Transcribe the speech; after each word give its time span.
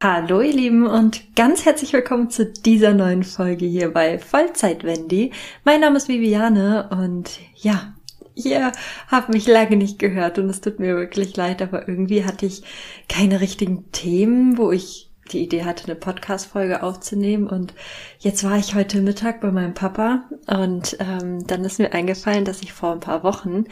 Hallo 0.00 0.40
ihr 0.42 0.52
Lieben 0.52 0.86
und 0.86 1.34
ganz 1.34 1.64
herzlich 1.64 1.92
willkommen 1.92 2.30
zu 2.30 2.46
dieser 2.46 2.94
neuen 2.94 3.24
Folge 3.24 3.66
hier 3.66 3.92
bei 3.92 4.20
Vollzeit 4.20 4.84
Wendy. 4.84 5.32
Mein 5.64 5.80
Name 5.80 5.96
ist 5.96 6.06
Viviane 6.06 6.88
und 6.92 7.40
ja, 7.56 7.94
ihr 8.36 8.70
habt 9.08 9.28
mich 9.30 9.48
lange 9.48 9.74
nicht 9.74 9.98
gehört 9.98 10.38
und 10.38 10.48
es 10.50 10.60
tut 10.60 10.78
mir 10.78 10.94
wirklich 10.94 11.36
leid, 11.36 11.62
aber 11.62 11.88
irgendwie 11.88 12.24
hatte 12.24 12.46
ich 12.46 12.62
keine 13.08 13.40
richtigen 13.40 13.90
Themen, 13.90 14.56
wo 14.56 14.70
ich 14.70 15.07
die 15.32 15.42
Idee 15.42 15.64
hatte, 15.64 15.84
eine 15.84 15.94
Podcast-Folge 15.94 16.82
aufzunehmen. 16.82 17.46
Und 17.46 17.74
jetzt 18.18 18.44
war 18.44 18.56
ich 18.58 18.74
heute 18.74 19.00
Mittag 19.00 19.40
bei 19.40 19.50
meinem 19.50 19.74
Papa 19.74 20.24
und 20.46 20.96
ähm, 21.00 21.46
dann 21.46 21.64
ist 21.64 21.78
mir 21.78 21.92
eingefallen, 21.92 22.44
dass 22.44 22.62
ich 22.62 22.72
vor 22.72 22.92
ein 22.92 23.00
paar 23.00 23.22
Wochen 23.22 23.64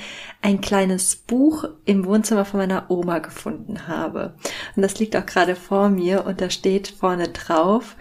ein 0.42 0.60
kleines 0.60 1.16
Buch 1.16 1.64
im 1.84 2.04
Wohnzimmer 2.04 2.44
von 2.44 2.60
meiner 2.60 2.90
Oma 2.90 3.18
gefunden 3.18 3.88
habe. 3.88 4.34
Und 4.74 4.82
das 4.82 4.98
liegt 4.98 5.16
auch 5.16 5.26
gerade 5.26 5.56
vor 5.56 5.88
mir 5.88 6.26
und 6.26 6.40
da 6.40 6.50
steht 6.50 6.88
vorne 6.88 7.28
drauf 7.28 7.96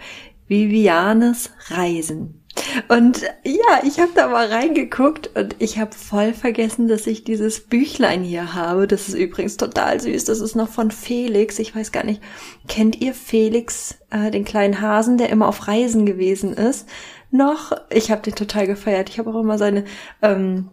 Vivianes 0.48 1.50
Reisen. 1.68 2.45
Und 2.88 3.22
ja, 3.44 3.80
ich 3.84 3.98
habe 3.98 4.10
da 4.14 4.28
mal 4.28 4.46
reingeguckt 4.46 5.30
und 5.34 5.56
ich 5.58 5.78
habe 5.78 5.92
voll 5.94 6.32
vergessen, 6.32 6.88
dass 6.88 7.06
ich 7.06 7.24
dieses 7.24 7.60
Büchlein 7.60 8.22
hier 8.22 8.54
habe. 8.54 8.86
Das 8.86 9.08
ist 9.08 9.14
übrigens 9.14 9.56
total 9.56 10.00
süß. 10.00 10.24
Das 10.24 10.40
ist 10.40 10.54
noch 10.54 10.68
von 10.68 10.90
Felix. 10.90 11.58
Ich 11.58 11.74
weiß 11.74 11.92
gar 11.92 12.04
nicht, 12.04 12.22
kennt 12.68 13.00
ihr 13.00 13.14
Felix, 13.14 13.98
äh, 14.10 14.30
den 14.30 14.44
kleinen 14.44 14.80
Hasen, 14.80 15.18
der 15.18 15.30
immer 15.30 15.48
auf 15.48 15.68
Reisen 15.68 16.06
gewesen 16.06 16.52
ist? 16.52 16.88
Noch? 17.30 17.72
Ich 17.90 18.10
habe 18.10 18.22
den 18.22 18.34
total 18.34 18.66
gefeiert. 18.66 19.08
Ich 19.08 19.18
habe 19.18 19.30
auch 19.30 19.40
immer 19.40 19.58
seine 19.58 19.84
ähm, 20.22 20.68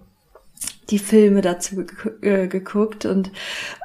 die 0.89 0.99
Filme 0.99 1.41
dazu 1.41 1.85
äh, 2.21 2.47
geguckt 2.47 3.05
und 3.05 3.31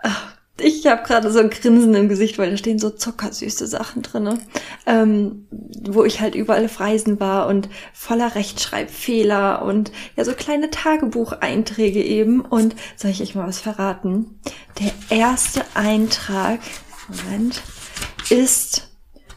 ach, 0.02 0.37
ich 0.60 0.86
habe 0.86 1.02
gerade 1.02 1.30
so 1.30 1.38
ein 1.38 1.50
Grinsen 1.50 1.94
im 1.94 2.08
Gesicht, 2.08 2.38
weil 2.38 2.50
da 2.50 2.56
stehen 2.56 2.78
so 2.78 2.88
zuckersüße 2.90 3.66
Sachen 3.66 4.00
drinne, 4.02 4.38
ähm, 4.86 5.46
wo 5.88 6.04
ich 6.04 6.20
halt 6.20 6.34
überall 6.34 6.64
auf 6.64 6.80
Reisen 6.80 7.20
war 7.20 7.46
und 7.46 7.68
voller 7.92 8.34
Rechtschreibfehler 8.34 9.60
und 9.62 9.92
ja 10.16 10.24
so 10.24 10.32
kleine 10.32 10.70
Tagebucheinträge 10.70 12.02
eben. 12.02 12.40
Und 12.40 12.74
soll 12.96 13.10
ich 13.10 13.20
euch 13.22 13.34
mal 13.34 13.46
was 13.46 13.60
verraten? 13.60 14.40
Der 14.80 14.92
erste 15.16 15.62
Eintrag, 15.74 16.60
Moment, 17.08 17.62
ist 18.30 18.88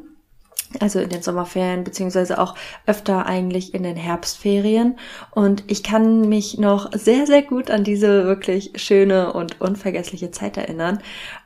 also 0.80 1.00
in 1.00 1.08
den 1.08 1.22
Sommerferien, 1.22 1.84
beziehungsweise 1.84 2.38
auch 2.38 2.54
öfter 2.86 3.26
eigentlich 3.26 3.74
in 3.74 3.82
den 3.82 3.96
Herbstferien. 3.96 4.98
Und 5.30 5.64
ich 5.66 5.82
kann 5.82 6.28
mich 6.28 6.58
noch 6.58 6.92
sehr, 6.92 7.26
sehr 7.26 7.42
gut 7.42 7.70
an 7.70 7.84
diese 7.84 8.24
wirklich 8.24 8.72
schöne 8.76 9.32
und 9.32 9.60
unvergessliche 9.60 10.30
Zeit 10.30 10.56
erinnern. 10.56 11.00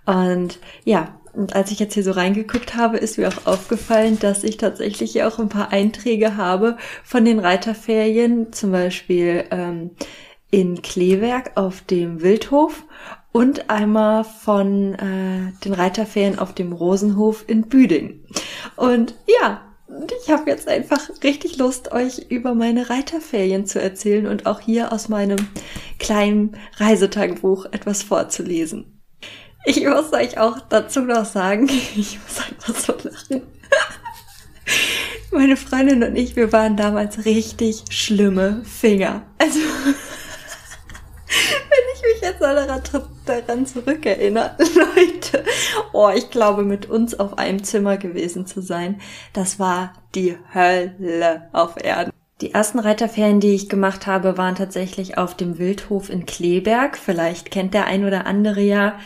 Und 0.06 0.58
ja, 0.84 1.14
und 1.32 1.54
als 1.54 1.70
ich 1.70 1.78
jetzt 1.78 1.94
hier 1.94 2.02
so 2.02 2.12
reingeguckt 2.12 2.74
habe, 2.74 2.98
ist 2.98 3.18
mir 3.18 3.28
auch 3.28 3.46
aufgefallen, 3.46 4.18
dass 4.18 4.42
ich 4.42 4.56
tatsächlich 4.56 5.12
hier 5.12 5.28
auch 5.28 5.38
ein 5.38 5.48
paar 5.48 5.72
Einträge 5.72 6.36
habe 6.36 6.76
von 7.04 7.24
den 7.24 7.38
Reiterferien, 7.38 8.52
zum 8.52 8.72
Beispiel 8.72 9.44
ähm, 9.50 9.92
in 10.50 10.82
Kleewerk 10.82 11.52
auf 11.54 11.82
dem 11.82 12.22
Wildhof 12.22 12.84
und 13.32 13.70
einmal 13.70 14.24
von 14.24 14.94
äh, 14.94 15.52
den 15.64 15.72
Reiterferien 15.72 16.38
auf 16.38 16.54
dem 16.54 16.72
Rosenhof 16.72 17.44
in 17.46 17.68
Büding. 17.68 18.24
Und 18.76 19.14
ja, 19.40 19.62
ich 20.22 20.30
habe 20.30 20.50
jetzt 20.50 20.68
einfach 20.68 21.00
richtig 21.22 21.58
Lust, 21.58 21.92
euch 21.92 22.26
über 22.30 22.54
meine 22.54 22.90
Reiterferien 22.90 23.66
zu 23.66 23.80
erzählen 23.80 24.26
und 24.26 24.46
auch 24.46 24.60
hier 24.60 24.92
aus 24.92 25.08
meinem 25.08 25.48
kleinen 25.98 26.56
Reisetagebuch 26.76 27.66
etwas 27.72 28.02
vorzulesen. 28.02 29.00
Ich 29.64 29.84
muss 29.84 30.12
euch 30.12 30.38
auch 30.38 30.60
dazu 30.60 31.02
noch 31.02 31.24
sagen, 31.24 31.68
ich 31.96 32.18
muss 32.22 32.40
einfach 32.40 32.74
so 32.74 32.92
lachen. 33.08 33.42
Meine 35.32 35.56
Freundin 35.56 36.02
und 36.02 36.16
ich, 36.16 36.34
wir 36.34 36.52
waren 36.52 36.76
damals 36.76 37.24
richtig 37.24 37.84
schlimme 37.90 38.62
Finger. 38.64 39.22
Also 39.38 39.60
jetzt 42.30 42.40
daran, 42.40 42.82
daran 43.26 43.66
zurückerinnere, 43.66 44.56
Leute. 44.58 45.44
Oh, 45.92 46.10
ich 46.14 46.30
glaube, 46.30 46.62
mit 46.62 46.88
uns 46.88 47.18
auf 47.18 47.38
einem 47.38 47.62
Zimmer 47.64 47.96
gewesen 47.96 48.46
zu 48.46 48.60
sein, 48.60 49.00
das 49.32 49.58
war 49.58 49.92
die 50.14 50.36
Hölle 50.54 51.48
auf 51.52 51.82
Erden. 51.82 52.12
Die 52.40 52.54
ersten 52.54 52.78
Reiterferien, 52.78 53.40
die 53.40 53.54
ich 53.54 53.68
gemacht 53.68 54.06
habe, 54.06 54.38
waren 54.38 54.54
tatsächlich 54.54 55.18
auf 55.18 55.36
dem 55.36 55.58
Wildhof 55.58 56.08
in 56.08 56.24
Kleberg. 56.24 56.96
Vielleicht 56.96 57.50
kennt 57.50 57.74
der 57.74 57.86
ein 57.86 58.06
oder 58.06 58.26
andere 58.26 58.62
ja 58.62 58.98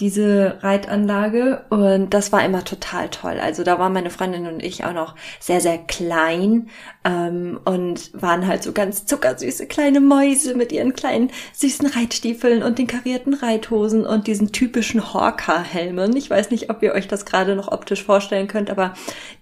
diese 0.00 0.58
Reitanlage 0.60 1.64
und 1.70 2.10
das 2.10 2.30
war 2.30 2.44
immer 2.44 2.64
total 2.64 3.08
toll. 3.08 3.38
Also 3.40 3.64
da 3.64 3.78
waren 3.78 3.94
meine 3.94 4.10
Freundin 4.10 4.46
und 4.46 4.62
ich 4.62 4.84
auch 4.84 4.92
noch 4.92 5.14
sehr, 5.40 5.60
sehr 5.60 5.78
klein 5.78 6.68
ähm, 7.04 7.58
und 7.64 8.10
waren 8.12 8.46
halt 8.46 8.62
so 8.62 8.72
ganz 8.72 9.06
zuckersüße 9.06 9.66
kleine 9.66 10.00
Mäuse 10.00 10.54
mit 10.54 10.70
ihren 10.70 10.92
kleinen 10.92 11.30
süßen 11.54 11.86
Reitstiefeln 11.86 12.62
und 12.62 12.78
den 12.78 12.86
karierten 12.86 13.32
Reithosen 13.32 14.04
und 14.04 14.26
diesen 14.26 14.52
typischen 14.52 15.14
Hawker-Helmen. 15.14 16.14
Ich 16.16 16.28
weiß 16.28 16.50
nicht, 16.50 16.68
ob 16.68 16.82
ihr 16.82 16.92
euch 16.92 17.08
das 17.08 17.24
gerade 17.24 17.56
noch 17.56 17.72
optisch 17.72 18.04
vorstellen 18.04 18.48
könnt, 18.48 18.70
aber 18.70 18.92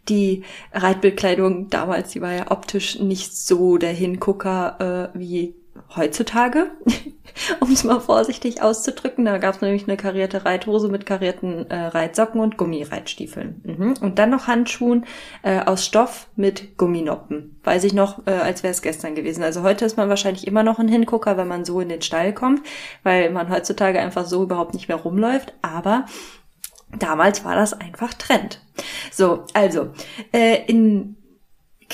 die 0.08 0.44
Reitbildkleidung 0.72 1.68
damals, 1.68 2.10
die 2.12 2.20
war 2.20 2.32
ja 2.32 2.50
optisch 2.50 3.00
nicht 3.00 3.36
so 3.36 3.76
der 3.76 3.92
Hingucker 3.92 5.10
äh, 5.14 5.18
wie 5.18 5.54
heutzutage, 5.96 6.70
um 7.60 7.72
es 7.72 7.84
mal 7.84 8.00
vorsichtig 8.00 8.62
auszudrücken. 8.62 9.24
Da 9.24 9.38
gab 9.38 9.54
es 9.54 9.60
nämlich 9.60 9.84
eine 9.84 9.96
karierte 9.96 10.44
Reithose 10.44 10.88
mit 10.88 11.06
karierten 11.06 11.70
äh, 11.70 11.86
Reitsocken 11.86 12.40
und 12.40 12.56
Gummireitstiefeln. 12.56 13.62
Mhm. 13.64 13.94
Und 14.00 14.18
dann 14.18 14.30
noch 14.30 14.46
Handschuhen 14.46 15.06
äh, 15.42 15.60
aus 15.60 15.84
Stoff 15.84 16.28
mit 16.36 16.76
Gumminoppen. 16.76 17.60
Weiß 17.64 17.84
ich 17.84 17.92
noch, 17.92 18.26
äh, 18.26 18.32
als 18.32 18.62
wäre 18.62 18.72
es 18.72 18.82
gestern 18.82 19.14
gewesen. 19.14 19.42
Also 19.42 19.62
heute 19.62 19.84
ist 19.84 19.96
man 19.96 20.08
wahrscheinlich 20.08 20.46
immer 20.46 20.62
noch 20.62 20.78
ein 20.78 20.88
Hingucker, 20.88 21.36
wenn 21.36 21.48
man 21.48 21.64
so 21.64 21.80
in 21.80 21.88
den 21.88 22.02
Stall 22.02 22.32
kommt, 22.32 22.62
weil 23.02 23.30
man 23.30 23.50
heutzutage 23.50 24.00
einfach 24.00 24.26
so 24.26 24.42
überhaupt 24.42 24.74
nicht 24.74 24.88
mehr 24.88 24.98
rumläuft. 24.98 25.54
Aber 25.62 26.06
damals 26.98 27.44
war 27.44 27.54
das 27.54 27.72
einfach 27.72 28.14
Trend. 28.14 28.60
So, 29.10 29.44
also 29.54 29.90
äh, 30.32 30.64
in 30.66 31.16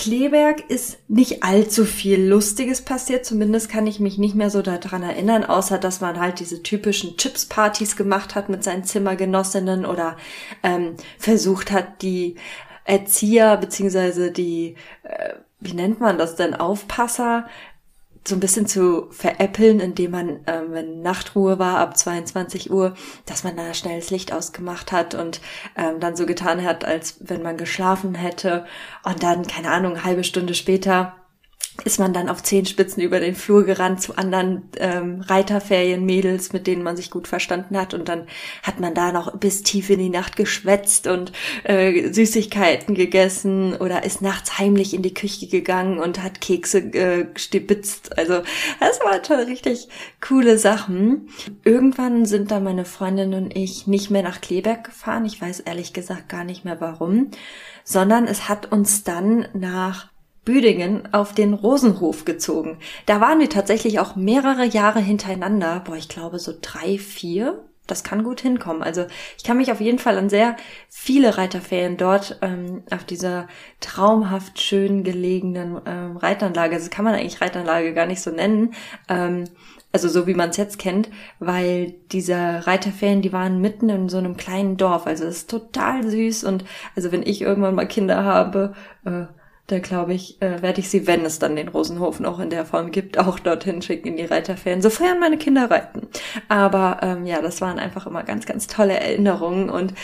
Kleberg 0.00 0.70
ist 0.70 0.98
nicht 1.08 1.42
allzu 1.42 1.84
viel 1.84 2.26
Lustiges 2.26 2.80
passiert. 2.80 3.26
Zumindest 3.26 3.68
kann 3.68 3.86
ich 3.86 4.00
mich 4.00 4.16
nicht 4.16 4.34
mehr 4.34 4.48
so 4.48 4.62
daran 4.62 5.02
erinnern, 5.02 5.44
außer 5.44 5.76
dass 5.76 6.00
man 6.00 6.18
halt 6.18 6.40
diese 6.40 6.62
typischen 6.62 7.18
Chips-Partys 7.18 7.96
gemacht 7.96 8.34
hat 8.34 8.48
mit 8.48 8.64
seinen 8.64 8.84
Zimmergenossinnen 8.84 9.84
oder 9.84 10.16
ähm, 10.62 10.94
versucht 11.18 11.70
hat, 11.70 12.00
die 12.00 12.36
Erzieher 12.86 13.58
beziehungsweise 13.58 14.32
die, 14.32 14.76
äh, 15.02 15.34
wie 15.60 15.74
nennt 15.74 16.00
man 16.00 16.16
das 16.16 16.34
denn, 16.34 16.54
Aufpasser 16.54 17.46
so 18.26 18.36
ein 18.36 18.40
bisschen 18.40 18.66
zu 18.66 19.08
veräppeln, 19.10 19.80
indem 19.80 20.10
man, 20.10 20.40
ähm, 20.46 20.66
wenn 20.70 21.02
Nachtruhe 21.02 21.58
war 21.58 21.78
ab 21.78 21.96
22 21.96 22.70
Uhr, 22.70 22.94
dass 23.26 23.44
man 23.44 23.56
da 23.56 23.72
schnell 23.72 23.98
das 23.98 24.10
Licht 24.10 24.32
ausgemacht 24.32 24.92
hat 24.92 25.14
und 25.14 25.40
ähm, 25.76 26.00
dann 26.00 26.16
so 26.16 26.26
getan 26.26 26.62
hat, 26.62 26.84
als 26.84 27.16
wenn 27.20 27.42
man 27.42 27.56
geschlafen 27.56 28.14
hätte. 28.14 28.66
Und 29.04 29.22
dann, 29.22 29.46
keine 29.46 29.70
Ahnung, 29.70 30.04
halbe 30.04 30.24
Stunde 30.24 30.54
später 30.54 31.19
ist 31.84 31.98
man 31.98 32.12
dann 32.12 32.28
auf 32.28 32.42
Zehenspitzen 32.42 33.02
über 33.02 33.20
den 33.20 33.34
Flur 33.34 33.64
gerannt 33.64 34.02
zu 34.02 34.16
anderen 34.16 34.68
ähm, 34.76 35.22
Reiterferienmädels, 35.22 36.52
mit 36.52 36.66
denen 36.66 36.82
man 36.82 36.96
sich 36.96 37.10
gut 37.10 37.28
verstanden 37.28 37.78
hat. 37.78 37.94
Und 37.94 38.08
dann 38.08 38.26
hat 38.62 38.80
man 38.80 38.94
da 38.94 39.12
noch 39.12 39.36
bis 39.38 39.62
tief 39.62 39.88
in 39.88 39.98
die 39.98 40.10
Nacht 40.10 40.36
geschwätzt 40.36 41.06
und 41.06 41.32
äh, 41.64 42.12
Süßigkeiten 42.12 42.94
gegessen 42.94 43.74
oder 43.74 44.04
ist 44.04 44.20
nachts 44.20 44.58
heimlich 44.58 44.94
in 44.94 45.02
die 45.02 45.14
Küche 45.14 45.46
gegangen 45.46 45.98
und 45.98 46.22
hat 46.22 46.40
Kekse 46.40 46.78
äh, 46.78 47.26
stibitzt. 47.36 48.18
Also 48.18 48.42
das 48.80 49.00
waren 49.00 49.24
schon 49.24 49.40
richtig 49.40 49.88
coole 50.20 50.58
Sachen. 50.58 51.28
Irgendwann 51.64 52.26
sind 52.26 52.50
da 52.50 52.60
meine 52.60 52.84
Freundin 52.84 53.32
und 53.32 53.56
ich 53.56 53.86
nicht 53.86 54.10
mehr 54.10 54.22
nach 54.22 54.40
Kleberg 54.40 54.84
gefahren. 54.84 55.24
Ich 55.24 55.40
weiß 55.40 55.60
ehrlich 55.60 55.92
gesagt 55.92 56.28
gar 56.28 56.44
nicht 56.44 56.64
mehr 56.64 56.80
warum, 56.80 57.30
sondern 57.84 58.26
es 58.26 58.48
hat 58.48 58.70
uns 58.70 59.04
dann 59.04 59.48
nach 59.54 60.10
Büdingen 60.44 61.12
auf 61.12 61.34
den 61.34 61.54
Rosenhof 61.54 62.24
gezogen. 62.24 62.78
Da 63.06 63.20
waren 63.20 63.40
wir 63.40 63.50
tatsächlich 63.50 63.98
auch 64.00 64.16
mehrere 64.16 64.64
Jahre 64.64 65.00
hintereinander, 65.00 65.82
boah, 65.84 65.96
ich 65.96 66.08
glaube 66.08 66.38
so 66.38 66.52
drei, 66.60 66.98
vier, 66.98 67.64
das 67.90 68.04
kann 68.04 68.24
gut 68.24 68.40
hinkommen. 68.40 68.82
Also 68.82 69.06
ich 69.36 69.44
kann 69.44 69.56
mich 69.56 69.72
auf 69.72 69.80
jeden 69.80 69.98
Fall 69.98 70.16
an 70.16 70.30
sehr 70.30 70.56
viele 70.88 71.36
Reiterferien 71.36 71.96
dort 71.96 72.38
ähm, 72.40 72.82
auf 72.90 73.04
dieser 73.04 73.48
traumhaft 73.80 74.60
schön 74.60 75.02
gelegenen 75.04 75.80
ähm, 75.86 76.16
Reitanlage, 76.16 76.76
also 76.76 76.90
kann 76.90 77.04
man 77.04 77.14
eigentlich 77.14 77.40
Reitanlage 77.40 77.92
gar 77.92 78.06
nicht 78.06 78.22
so 78.22 78.30
nennen, 78.30 78.74
ähm, 79.08 79.44
also 79.92 80.08
so 80.08 80.28
wie 80.28 80.34
man 80.34 80.50
es 80.50 80.56
jetzt 80.56 80.78
kennt, 80.78 81.10
weil 81.40 81.94
diese 82.12 82.66
Reiterferien, 82.66 83.22
die 83.22 83.32
waren 83.32 83.60
mitten 83.60 83.88
in 83.88 84.08
so 84.08 84.18
einem 84.18 84.36
kleinen 84.36 84.76
Dorf, 84.76 85.06
also 85.06 85.24
es 85.24 85.38
ist 85.38 85.50
total 85.50 86.08
süß 86.08 86.44
und 86.44 86.64
also 86.94 87.10
wenn 87.10 87.24
ich 87.24 87.42
irgendwann 87.42 87.74
mal 87.74 87.88
Kinder 87.88 88.22
habe, 88.22 88.74
äh, 89.04 89.24
da 89.70 89.78
glaube 89.78 90.14
ich, 90.14 90.40
äh, 90.42 90.62
werde 90.62 90.80
ich 90.80 90.90
sie, 90.90 91.06
wenn 91.06 91.24
es 91.24 91.38
dann 91.38 91.56
den 91.56 91.68
Rosenhof 91.68 92.20
noch 92.20 92.40
in 92.40 92.50
der 92.50 92.64
Form 92.64 92.90
gibt, 92.90 93.18
auch 93.18 93.38
dorthin 93.38 93.82
schicken 93.82 94.08
in 94.08 94.16
die 94.16 94.24
Reiterferien, 94.24 94.82
sofern 94.82 95.20
meine 95.20 95.38
Kinder 95.38 95.70
reiten. 95.70 96.08
Aber 96.48 96.98
ähm, 97.02 97.26
ja, 97.26 97.40
das 97.40 97.60
waren 97.60 97.78
einfach 97.78 98.06
immer 98.06 98.22
ganz, 98.22 98.46
ganz 98.46 98.66
tolle 98.66 98.98
Erinnerungen 98.98 99.70
und 99.70 99.94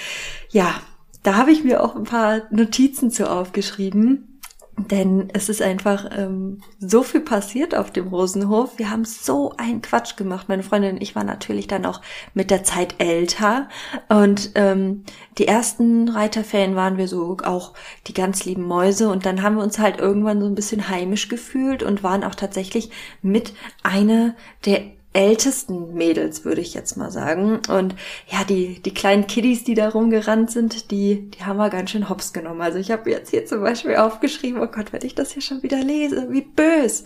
ja, 0.51 0.75
da 1.23 1.35
habe 1.35 1.51
ich 1.51 1.65
mir 1.65 1.83
auch 1.83 1.97
ein 1.97 2.05
paar 2.05 2.43
Notizen 2.51 3.11
zu 3.11 3.29
aufgeschrieben 3.29 4.36
denn 4.79 5.31
es 5.33 5.49
ist 5.49 5.63
einfach 5.63 6.11
ähm, 6.17 6.61
so 6.79 7.03
viel 7.03 7.23
passiert 7.23 7.75
auf 7.75 7.91
dem 7.91 8.09
Rosenhof. 8.09 8.79
Wir 8.79 8.91
haben 8.91 9.05
so 9.07 9.55
einen 9.57 9.81
Quatsch 9.81 10.17
gemacht. 10.17 10.49
Meine 10.49 10.63
Freundin 10.63 10.97
und 10.97 11.03
ich 11.03 11.17
waren 11.17 11.27
natürlich 11.27 11.67
dann 11.67 11.87
auch 11.87 12.03
mit 12.35 12.51
der 12.51 12.63
Zeit 12.63 12.97
älter. 12.99 13.69
Und 14.09 14.51
ähm, 14.55 15.05
die 15.39 15.49
ersten 15.49 16.09
Reiterferien 16.09 16.77
waren 16.77 16.99
wir 16.99 17.09
so 17.09 17.39
auch 17.43 17.73
die 18.07 18.15
ganz 18.15 18.45
lieben 18.45 18.65
Mäuse. 18.65 19.09
Und 19.09 19.25
dann 19.25 19.43
haben 19.43 19.57
wir 19.57 19.63
uns 19.63 19.79
halt 19.79 19.99
irgendwann 19.99 20.41
so 20.41 20.47
ein 20.47 20.55
bisschen 20.55 20.89
heimisch 20.89 21.29
gefühlt 21.29 21.83
und 21.83 22.03
waren 22.03 22.23
auch 22.23 22.35
tatsächlich 22.35 22.91
mit 23.23 23.55
einer 23.83 24.35
der 24.67 24.96
ältesten 25.17 25.95
Mädels, 25.95 26.45
würde 26.45 26.61
ich 26.61 26.75
jetzt 26.75 26.97
mal 26.97 27.11
sagen. 27.11 27.61
Und 27.69 27.95
ja, 28.29 28.45
die, 28.45 28.81
die 28.83 28.93
kleinen 28.93 29.27
Kiddies, 29.27 29.65
die 29.65 29.75
da 29.75 29.89
rumgerannt 29.89 30.51
sind, 30.51 30.91
die, 30.91 31.31
die 31.31 31.43
haben 31.43 31.57
wir 31.57 31.71
ganz 31.71 31.91
schön 31.91 32.11
hops 32.11 32.35
genommen. 32.35 32.61
Also 32.61 32.79
ich 32.79 32.91
habe 32.91 33.11
jetzt 33.11 33.31
hier 33.31 33.47
zum 33.47 33.63
Beispiel 33.63 33.97
aufgeschrieben, 33.97 34.61
oh 34.61 34.67
Gott, 34.67 34.93
wenn 34.93 35.05
ich 35.05 35.15
das 35.15 35.33
hier 35.33 35.41
schon 35.41 35.63
wieder 35.63 35.83
lese, 35.83 36.31
wie 36.31 36.43
bös 36.43 37.05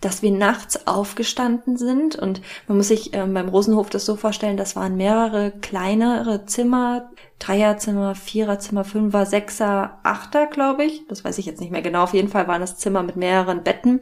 dass 0.00 0.20
wir 0.20 0.32
nachts 0.32 0.88
aufgestanden 0.88 1.76
sind 1.76 2.16
und 2.16 2.42
man 2.66 2.76
muss 2.76 2.88
sich 2.88 3.14
ähm, 3.14 3.34
beim 3.34 3.48
Rosenhof 3.48 3.88
das 3.88 4.04
so 4.04 4.16
vorstellen, 4.16 4.56
das 4.56 4.74
waren 4.74 4.96
mehrere 4.96 5.52
kleinere 5.52 6.44
Zimmer, 6.44 7.12
Dreierzimmer, 7.38 8.16
Viererzimmer, 8.16 8.82
Fünfer, 8.84 9.26
Sechser, 9.26 10.00
Achter, 10.02 10.48
glaube 10.48 10.82
ich. 10.82 11.06
Das 11.06 11.24
weiß 11.24 11.38
ich 11.38 11.46
jetzt 11.46 11.60
nicht 11.60 11.70
mehr 11.70 11.82
genau. 11.82 12.02
Auf 12.02 12.14
jeden 12.14 12.30
Fall 12.30 12.48
waren 12.48 12.60
das 12.60 12.78
Zimmer 12.78 13.04
mit 13.04 13.14
mehreren 13.14 13.62
Betten 13.62 14.00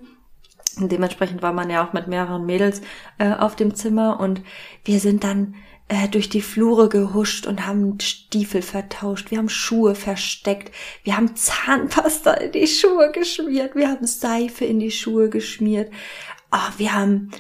dementsprechend 0.79 1.43
war 1.43 1.53
man 1.53 1.71
ja 1.71 1.87
auch 1.87 1.93
mit 1.93 2.07
mehreren 2.07 2.47
Mädels 2.47 2.81
äh, 3.19 3.33
auf 3.33 3.57
dem 3.57 3.75
Zimmer 3.75 4.21
und 4.21 4.43
wir 4.85 5.01
sind 5.01 5.25
dann 5.25 5.55
äh, 5.89 6.09
durch 6.09 6.29
die 6.29 6.41
Flure 6.41 6.89
gehuscht 6.89 7.47
und 7.47 7.67
haben 7.67 7.99
Stiefel 8.01 8.63
vertauscht, 8.63 9.31
wir 9.31 9.39
haben 9.39 9.49
Schuhe 9.49 9.95
versteckt, 9.95 10.73
wir 11.03 11.17
haben 11.17 11.35
Zahnpasta 11.35 12.33
in 12.35 12.53
die 12.53 12.67
Schuhe 12.67 13.11
geschmiert, 13.13 13.75
wir 13.75 13.89
haben 13.89 14.07
Seife 14.07 14.65
in 14.65 14.79
die 14.79 14.93
Schuhe 14.93 15.29
geschmiert, 15.29 15.93
oh, 16.53 16.79
wir 16.79 16.95
haben 16.95 17.31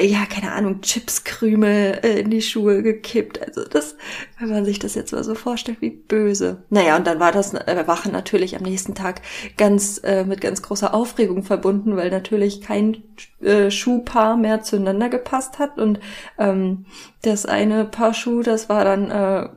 ja, 0.00 0.26
keine 0.26 0.52
Ahnung, 0.52 0.80
Chipskrümel 0.80 2.00
äh, 2.02 2.20
in 2.20 2.30
die 2.30 2.42
Schuhe 2.42 2.82
gekippt. 2.82 3.40
Also 3.40 3.64
das, 3.64 3.96
wenn 4.38 4.50
man 4.50 4.64
sich 4.64 4.78
das 4.78 4.94
jetzt 4.94 5.12
mal 5.12 5.24
so 5.24 5.34
vorstellt, 5.34 5.78
wie 5.80 5.90
böse. 5.90 6.64
Naja, 6.70 6.96
und 6.96 7.06
dann 7.06 7.20
war 7.20 7.32
das 7.32 7.54
äh, 7.54 7.84
Wachen 7.86 8.12
natürlich 8.12 8.56
am 8.56 8.62
nächsten 8.62 8.94
Tag 8.94 9.22
ganz 9.56 10.00
äh, 10.04 10.24
mit 10.24 10.40
ganz 10.40 10.62
großer 10.62 10.94
Aufregung 10.94 11.42
verbunden, 11.42 11.96
weil 11.96 12.10
natürlich 12.10 12.60
kein 12.60 13.02
äh, 13.40 13.70
Schuhpaar 13.70 14.36
mehr 14.36 14.62
zueinander 14.62 15.08
gepasst 15.08 15.58
hat. 15.58 15.78
Und 15.78 16.00
ähm, 16.38 16.86
das 17.22 17.46
eine 17.46 17.84
Paar 17.84 18.14
Schuh, 18.14 18.42
das 18.42 18.68
war 18.68 18.84
dann 18.84 19.10
äh, 19.10 19.48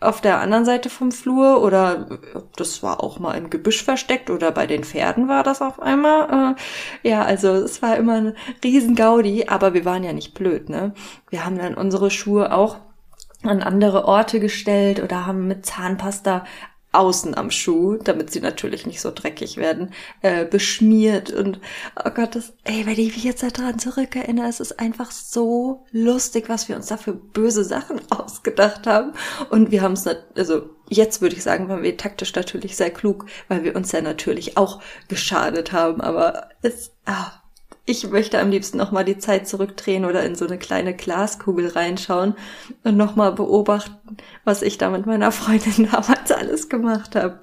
auf 0.00 0.20
der 0.20 0.40
anderen 0.40 0.64
Seite 0.64 0.88
vom 0.88 1.12
Flur 1.12 1.62
oder 1.62 2.18
das 2.56 2.82
war 2.82 3.02
auch 3.02 3.18
mal 3.18 3.34
im 3.34 3.50
Gebüsch 3.50 3.84
versteckt 3.84 4.30
oder 4.30 4.50
bei 4.50 4.66
den 4.66 4.84
Pferden 4.84 5.28
war 5.28 5.42
das 5.42 5.60
auf 5.60 5.80
einmal. 5.80 6.54
Äh, 7.02 7.08
ja, 7.08 7.22
also 7.22 7.48
es 7.48 7.82
war 7.82 7.96
immer 7.96 8.14
ein 8.14 8.36
riesen 8.64 8.94
Gaudi, 8.94 9.46
aber 9.48 9.74
wir 9.74 9.84
waren 9.84 10.02
ja 10.02 10.12
nicht 10.12 10.34
blöd, 10.34 10.70
ne? 10.70 10.94
Wir 11.28 11.44
haben 11.44 11.58
dann 11.58 11.74
unsere 11.74 12.10
Schuhe 12.10 12.52
auch 12.52 12.76
an 13.42 13.62
andere 13.62 14.04
Orte 14.04 14.40
gestellt 14.40 15.02
oder 15.02 15.26
haben 15.26 15.46
mit 15.46 15.64
Zahnpasta 15.64 16.44
außen 16.92 17.36
am 17.36 17.50
Schuh, 17.50 17.96
damit 17.96 18.30
sie 18.30 18.40
natürlich 18.40 18.86
nicht 18.86 19.00
so 19.00 19.12
dreckig 19.12 19.56
werden, 19.56 19.92
äh, 20.22 20.44
beschmiert. 20.44 21.30
Und 21.32 21.60
oh 22.04 22.10
Gott, 22.10 22.34
das, 22.34 22.52
ey, 22.64 22.84
wenn 22.86 22.98
ich 22.98 23.14
mich 23.14 23.24
jetzt 23.24 23.42
daran 23.42 23.78
zurückerinnere, 23.78 24.48
es 24.48 24.60
ist 24.60 24.80
einfach 24.80 25.10
so 25.10 25.84
lustig, 25.92 26.48
was 26.48 26.68
wir 26.68 26.76
uns 26.76 26.86
da 26.86 26.96
für 26.96 27.12
böse 27.12 27.64
Sachen 27.64 28.00
ausgedacht 28.10 28.86
haben. 28.86 29.12
Und 29.50 29.70
wir 29.70 29.82
haben 29.82 29.92
es, 29.92 30.06
also 30.06 30.70
jetzt 30.88 31.20
würde 31.20 31.36
ich 31.36 31.42
sagen, 31.42 31.68
waren 31.68 31.82
wir 31.82 31.96
taktisch 31.96 32.34
natürlich 32.34 32.76
sehr 32.76 32.90
klug, 32.90 33.26
weil 33.48 33.62
wir 33.62 33.76
uns 33.76 33.92
ja 33.92 34.00
natürlich 34.00 34.56
auch 34.56 34.82
geschadet 35.08 35.72
haben, 35.72 36.00
aber 36.00 36.48
es, 36.62 36.92
ah, 37.06 37.40
ich 37.86 38.08
möchte 38.08 38.38
am 38.38 38.50
liebsten 38.50 38.78
nochmal 38.78 39.04
die 39.04 39.18
Zeit 39.18 39.48
zurückdrehen 39.48 40.04
oder 40.04 40.22
in 40.24 40.34
so 40.34 40.46
eine 40.46 40.58
kleine 40.58 40.94
Glaskugel 40.94 41.68
reinschauen 41.68 42.34
und 42.84 42.96
nochmal 42.96 43.32
beobachten, 43.32 44.16
was 44.44 44.62
ich 44.62 44.78
da 44.78 44.90
mit 44.90 45.06
meiner 45.06 45.32
Freundin 45.32 45.88
damals 45.92 46.30
alles 46.30 46.68
gemacht 46.68 47.16
habe. 47.16 47.40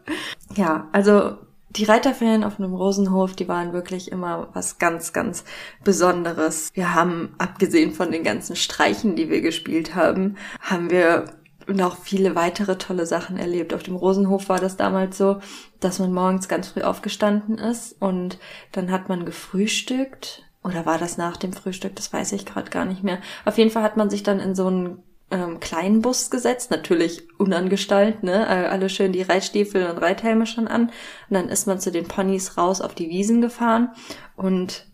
Ja, 0.56 0.88
also 0.91 1.38
die 1.69 1.83
Reiterferien 1.83 2.44
auf 2.44 2.59
einem 2.59 2.74
Rosenhof, 2.74 3.35
die 3.35 3.47
waren 3.47 3.74
wirklich 3.74 4.12
immer 4.12 4.47
was 4.53 4.79
ganz, 4.79 5.13
ganz 5.13 5.44
Besonderes. 5.83 6.71
Wir 6.73 6.95
haben, 6.95 7.35
abgesehen 7.38 7.91
von 7.91 8.12
den 8.12 8.23
ganzen 8.23 8.56
Streichen, 8.56 9.15
die 9.15 9.30
wir 9.30 9.41
gespielt 9.41 9.95
haben, 9.95 10.38
haben 10.62 10.89
wir 10.89 11.25
noch 11.67 11.97
viele 11.97 12.35
weitere 12.35 12.77
tolle 12.77 13.05
Sachen 13.05 13.37
erlebt. 13.37 13.73
Auf 13.73 13.83
dem 13.83 13.95
Rosenhof 13.95 14.49
war 14.49 14.59
das 14.59 14.77
damals 14.77 15.17
so, 15.17 15.39
dass 15.79 15.99
man 15.99 16.13
morgens 16.13 16.47
ganz 16.47 16.69
früh 16.69 16.81
aufgestanden 16.81 17.57
ist 17.57 17.95
und 18.01 18.39
dann 18.71 18.91
hat 18.91 19.09
man 19.09 19.25
gefrühstückt. 19.25 20.43
Oder 20.63 20.85
war 20.85 20.97
das 20.97 21.17
nach 21.17 21.37
dem 21.37 21.53
Frühstück? 21.53 21.95
Das 21.95 22.11
weiß 22.11 22.33
ich 22.33 22.45
gerade 22.45 22.69
gar 22.69 22.85
nicht 22.85 23.03
mehr. 23.03 23.19
Auf 23.45 23.57
jeden 23.57 23.71
Fall 23.71 23.83
hat 23.83 23.95
man 23.95 24.09
sich 24.09 24.23
dann 24.23 24.39
in 24.39 24.55
so 24.55 24.67
einen 24.67 25.03
ähm, 25.29 25.59
kleinen 25.59 26.01
Bus 26.01 26.29
gesetzt, 26.29 26.71
natürlich 26.71 27.27
unangestallt, 27.37 28.23
ne? 28.23 28.45
Äh, 28.45 28.67
alle 28.67 28.89
schön 28.89 29.11
die 29.11 29.21
Reitstiefel 29.21 29.89
und 29.89 29.97
Reithelme 29.97 30.45
schon 30.45 30.67
an. 30.67 30.83
Und 30.83 30.91
dann 31.29 31.49
ist 31.49 31.67
man 31.67 31.79
zu 31.79 31.91
den 31.91 32.07
Ponys 32.07 32.57
raus 32.57 32.81
auf 32.81 32.95
die 32.95 33.09
Wiesen 33.09 33.41
gefahren 33.41 33.91
und 34.35 34.87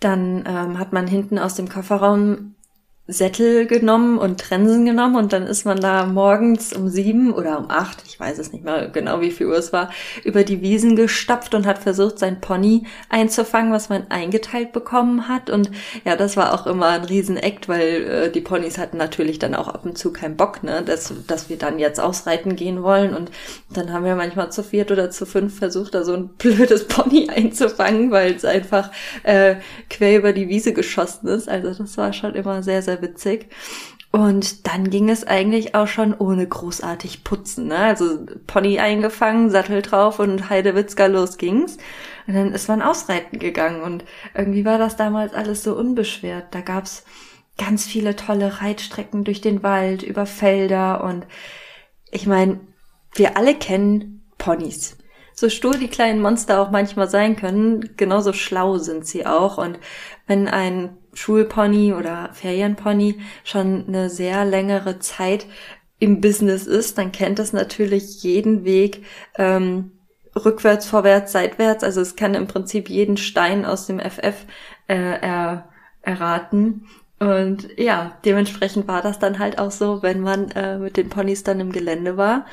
dann 0.00 0.44
ähm, 0.46 0.78
hat 0.78 0.92
man 0.92 1.06
hinten 1.06 1.38
aus 1.38 1.54
dem 1.54 1.68
Kofferraum 1.68 2.54
Sättel 3.12 3.66
genommen 3.66 4.18
und 4.18 4.40
Trensen 4.40 4.84
genommen 4.84 5.16
und 5.16 5.32
dann 5.32 5.46
ist 5.46 5.64
man 5.64 5.80
da 5.80 6.06
morgens 6.06 6.72
um 6.72 6.88
sieben 6.88 7.32
oder 7.32 7.58
um 7.58 7.70
acht, 7.70 8.02
ich 8.06 8.18
weiß 8.18 8.38
es 8.38 8.52
nicht 8.52 8.64
mehr 8.64 8.88
genau, 8.88 9.20
wie 9.20 9.30
viel 9.30 9.46
Uhr 9.46 9.56
es 9.56 9.72
war, 9.72 9.90
über 10.24 10.44
die 10.44 10.60
Wiesen 10.60 10.96
gestapft 10.96 11.54
und 11.54 11.66
hat 11.66 11.78
versucht, 11.78 12.18
sein 12.18 12.40
Pony 12.40 12.86
einzufangen, 13.08 13.72
was 13.72 13.88
man 13.88 14.06
eingeteilt 14.10 14.72
bekommen 14.72 15.28
hat. 15.28 15.50
Und 15.50 15.70
ja, 16.04 16.16
das 16.16 16.36
war 16.36 16.54
auch 16.54 16.66
immer 16.66 16.88
ein 16.88 17.04
Riesenakt, 17.04 17.68
weil 17.68 18.04
äh, 18.04 18.30
die 18.30 18.40
Ponys 18.40 18.78
hatten 18.78 18.96
natürlich 18.96 19.38
dann 19.38 19.54
auch 19.54 19.68
ab 19.68 19.84
und 19.84 19.98
zu 19.98 20.12
keinen 20.12 20.36
Bock, 20.36 20.62
ne, 20.62 20.82
dass, 20.82 21.12
dass 21.26 21.48
wir 21.48 21.58
dann 21.58 21.78
jetzt 21.78 22.00
ausreiten 22.00 22.56
gehen 22.56 22.82
wollen. 22.82 23.14
Und 23.14 23.30
dann 23.72 23.92
haben 23.92 24.04
wir 24.04 24.14
manchmal 24.14 24.52
zu 24.52 24.62
viert 24.62 24.90
oder 24.90 25.10
zu 25.10 25.26
fünf 25.26 25.58
versucht, 25.58 25.94
da 25.94 26.04
so 26.04 26.14
ein 26.14 26.28
blödes 26.38 26.86
Pony 26.86 27.28
einzufangen, 27.28 28.10
weil 28.10 28.34
es 28.34 28.44
einfach 28.44 28.90
äh, 29.22 29.56
quer 29.88 30.18
über 30.18 30.32
die 30.32 30.48
Wiese 30.48 30.72
geschossen 30.72 31.28
ist. 31.28 31.48
Also 31.48 31.72
das 31.72 31.96
war 31.96 32.12
schon 32.12 32.34
immer 32.34 32.62
sehr, 32.62 32.82
sehr 32.82 32.99
witzig. 33.02 33.48
Und 34.12 34.66
dann 34.66 34.90
ging 34.90 35.08
es 35.08 35.24
eigentlich 35.24 35.76
auch 35.76 35.86
schon 35.86 36.14
ohne 36.14 36.46
großartig 36.46 37.22
putzen. 37.22 37.68
Ne? 37.68 37.78
Also 37.78 38.26
Pony 38.48 38.80
eingefangen, 38.80 39.50
Sattel 39.50 39.82
drauf 39.82 40.18
und 40.18 40.50
Heidewitzka, 40.50 41.06
los 41.06 41.38
ging's. 41.38 41.76
Und 42.26 42.34
dann 42.34 42.52
ist 42.52 42.68
man 42.68 42.82
ausreiten 42.82 43.38
gegangen 43.38 43.82
und 43.82 44.04
irgendwie 44.34 44.64
war 44.64 44.78
das 44.78 44.96
damals 44.96 45.32
alles 45.32 45.62
so 45.62 45.76
unbeschwert. 45.76 46.46
Da 46.50 46.60
gab's 46.60 47.04
ganz 47.56 47.86
viele 47.86 48.16
tolle 48.16 48.60
Reitstrecken 48.60 49.22
durch 49.22 49.40
den 49.40 49.62
Wald, 49.62 50.02
über 50.02 50.26
Felder 50.26 51.04
und 51.04 51.26
ich 52.10 52.26
meine, 52.26 52.60
wir 53.14 53.36
alle 53.36 53.54
kennen 53.54 54.22
Ponys. 54.38 54.96
So 55.34 55.48
stur 55.48 55.76
die 55.76 55.88
kleinen 55.88 56.20
Monster 56.20 56.60
auch 56.60 56.70
manchmal 56.70 57.08
sein 57.08 57.36
können, 57.36 57.96
genauso 57.96 58.32
schlau 58.32 58.78
sind 58.78 59.06
sie 59.06 59.26
auch. 59.26 59.58
Und 59.58 59.78
wenn 60.26 60.48
ein 60.48 60.96
Schulpony 61.12 61.92
oder 61.92 62.30
Ferienpony 62.32 63.20
schon 63.44 63.86
eine 63.88 64.10
sehr 64.10 64.44
längere 64.44 64.98
Zeit 64.98 65.46
im 65.98 66.20
Business 66.20 66.66
ist, 66.66 66.98
dann 66.98 67.12
kennt 67.12 67.38
es 67.38 67.52
natürlich 67.52 68.22
jeden 68.22 68.64
Weg 68.64 69.04
ähm, 69.36 69.92
rückwärts, 70.34 70.86
vorwärts, 70.86 71.32
seitwärts. 71.32 71.84
Also 71.84 72.00
es 72.00 72.16
kann 72.16 72.34
im 72.34 72.46
Prinzip 72.46 72.88
jeden 72.88 73.16
Stein 73.16 73.64
aus 73.64 73.86
dem 73.86 74.00
FF 74.00 74.46
äh, 74.88 74.94
er, 75.20 75.68
erraten. 76.02 76.86
Und 77.18 77.68
ja, 77.78 78.18
dementsprechend 78.24 78.88
war 78.88 79.02
das 79.02 79.18
dann 79.18 79.38
halt 79.38 79.58
auch 79.58 79.70
so, 79.70 80.02
wenn 80.02 80.20
man 80.20 80.50
äh, 80.52 80.78
mit 80.78 80.96
den 80.96 81.10
Ponys 81.10 81.42
dann 81.42 81.60
im 81.60 81.70
Gelände 81.70 82.16
war, 82.16 82.46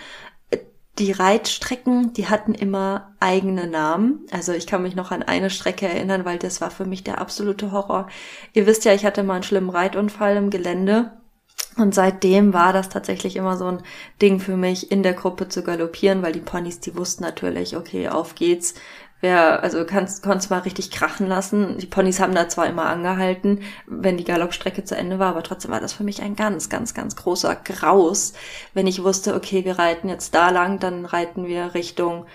die 0.99 1.11
Reitstrecken, 1.11 2.13
die 2.13 2.27
hatten 2.27 2.53
immer 2.53 3.15
eigene 3.19 3.67
Namen. 3.67 4.25
Also 4.31 4.53
ich 4.53 4.67
kann 4.67 4.83
mich 4.83 4.95
noch 4.95 5.11
an 5.11 5.23
eine 5.23 5.49
Strecke 5.49 5.87
erinnern, 5.87 6.25
weil 6.25 6.39
das 6.39 6.61
war 6.61 6.71
für 6.71 6.85
mich 6.85 7.03
der 7.03 7.19
absolute 7.19 7.71
Horror. 7.71 8.07
Ihr 8.53 8.65
wisst 8.67 8.85
ja, 8.85 8.93
ich 8.93 9.05
hatte 9.05 9.23
mal 9.23 9.35
einen 9.35 9.43
schlimmen 9.43 9.69
Reitunfall 9.69 10.35
im 10.37 10.49
Gelände 10.49 11.11
Und 11.77 11.93
seitdem 11.93 12.53
war 12.53 12.73
das 12.73 12.89
tatsächlich 12.89 13.35
immer 13.35 13.55
so 13.55 13.65
ein 13.67 13.83
Ding 14.21 14.39
für 14.39 14.57
mich, 14.57 14.91
in 14.91 15.03
der 15.03 15.13
Gruppe 15.13 15.47
zu 15.47 15.63
galoppieren, 15.63 16.23
weil 16.23 16.33
die 16.33 16.39
Ponys, 16.39 16.79
die 16.79 16.95
wussten 16.95 17.23
natürlich, 17.23 17.77
okay, 17.77 18.09
auf 18.09 18.35
geht's. 18.35 18.73
Wer, 19.19 19.63
also 19.63 19.83
kannst, 19.83 20.21
konntest 20.21 20.51
mal 20.51 20.59
richtig 20.59 20.91
krachen 20.91 21.27
lassen. 21.27 21.79
Die 21.79 21.87
Ponys 21.87 22.19
haben 22.19 22.35
da 22.35 22.49
zwar 22.49 22.67
immer 22.67 22.85
angehalten, 22.85 23.61
wenn 23.87 24.17
die 24.17 24.23
Galoppstrecke 24.23 24.83
zu 24.83 24.95
Ende 24.95 25.17
war, 25.17 25.29
aber 25.29 25.41
trotzdem 25.41 25.71
war 25.71 25.79
das 25.79 25.93
für 25.93 26.03
mich 26.03 26.21
ein 26.21 26.35
ganz, 26.35 26.69
ganz, 26.69 26.93
ganz 26.93 27.15
großer 27.15 27.55
Graus, 27.55 28.33
wenn 28.75 28.85
ich 28.85 29.03
wusste, 29.03 29.33
okay, 29.33 29.65
wir 29.65 29.79
reiten 29.79 30.07
jetzt 30.07 30.35
da 30.35 30.51
lang, 30.51 30.79
dann 30.79 31.05
reiten 31.05 31.47
wir 31.47 31.73
Richtung 31.73 32.25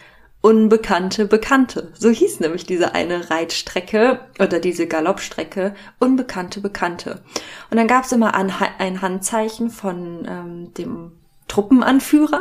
Unbekannte 0.40 1.26
Bekannte. 1.26 1.92
So 1.96 2.10
hieß 2.10 2.40
nämlich 2.40 2.66
diese 2.66 2.96
eine 2.96 3.30
Reitstrecke 3.30 4.18
oder 4.40 4.58
diese 4.58 4.88
Galoppstrecke 4.88 5.76
Unbekannte 6.00 6.60
Bekannte. 6.60 7.22
Und 7.70 7.76
dann 7.76 7.86
gab 7.86 8.04
es 8.04 8.10
immer 8.10 8.34
ein, 8.34 9.00
Handzeichen 9.00 9.70
von 9.70 10.26
ähm, 10.28 10.74
dem 10.74 11.12
Truppenanführer. 11.48 12.40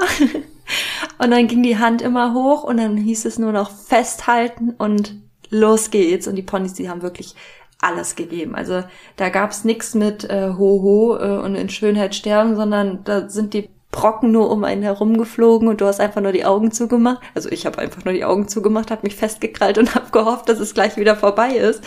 und 1.17 1.31
dann 1.31 1.47
ging 1.47 1.63
die 1.63 1.77
Hand 1.77 2.01
immer 2.01 2.33
hoch 2.33 2.63
und 2.63 2.77
dann 2.77 2.97
hieß 2.97 3.25
es 3.25 3.39
nur 3.39 3.51
noch 3.51 3.71
festhalten 3.71 4.71
und 4.77 5.15
los 5.49 5.91
geht's. 5.91 6.27
Und 6.27 6.35
die 6.35 6.43
Ponys, 6.43 6.73
die 6.73 6.89
haben 6.89 7.01
wirklich 7.01 7.35
alles 7.81 8.15
gegeben. 8.15 8.55
Also 8.55 8.83
da 9.17 9.29
gab's 9.29 9.63
nichts 9.63 9.95
mit 9.95 10.23
äh, 10.29 10.49
Ho 10.57 10.81
Ho 10.81 11.17
äh, 11.17 11.39
und 11.39 11.55
in 11.55 11.69
Schönheit 11.69 12.15
sterben, 12.15 12.55
sondern 12.55 13.03
da 13.03 13.27
sind 13.27 13.53
die 13.53 13.69
Brocken 13.91 14.31
nur 14.31 14.49
um 14.49 14.63
einen 14.63 14.83
herum 14.83 15.17
geflogen 15.17 15.67
und 15.67 15.81
du 15.81 15.85
hast 15.85 15.99
einfach 15.99 16.21
nur 16.21 16.31
die 16.31 16.45
Augen 16.45 16.71
zugemacht. 16.71 17.21
Also 17.35 17.49
ich 17.49 17.65
habe 17.65 17.79
einfach 17.79 18.05
nur 18.05 18.13
die 18.13 18.23
Augen 18.23 18.47
zugemacht, 18.47 18.89
habe 18.89 19.01
mich 19.03 19.15
festgekrallt 19.15 19.77
und 19.77 19.95
habe 19.95 20.11
gehofft, 20.11 20.47
dass 20.47 20.59
es 20.59 20.73
gleich 20.73 20.95
wieder 20.95 21.17
vorbei 21.17 21.55
ist. 21.55 21.83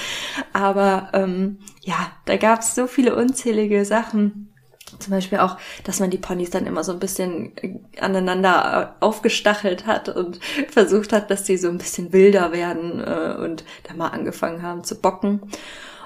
Aber 0.53 1.09
ähm, 1.15 1.59
ja, 1.81 2.13
da 2.27 2.37
gab 2.37 2.61
es 2.61 2.75
so 2.75 2.87
viele 2.87 3.17
unzählige 3.17 3.85
Sachen. 3.85 4.54
Zum 4.99 5.11
Beispiel 5.13 5.39
auch, 5.39 5.57
dass 5.85 6.01
man 6.01 6.11
die 6.11 6.19
Ponys 6.19 6.51
dann 6.51 6.67
immer 6.67 6.85
so 6.85 6.93
ein 6.93 6.99
bisschen 6.99 7.53
aneinander 8.01 8.97
aufgestachelt 9.01 9.87
hat 9.87 10.09
und 10.09 10.41
versucht 10.69 11.13
hat, 11.13 11.31
dass 11.31 11.45
die 11.45 11.57
so 11.57 11.69
ein 11.69 11.79
bisschen 11.79 12.13
wilder 12.13 12.53
werden 12.53 13.01
äh, 13.01 13.37
und 13.39 13.65
da 13.85 13.95
mal 13.95 14.09
angefangen 14.09 14.63
haben 14.63 14.85
zu 14.85 15.01
bocken. 15.01 15.41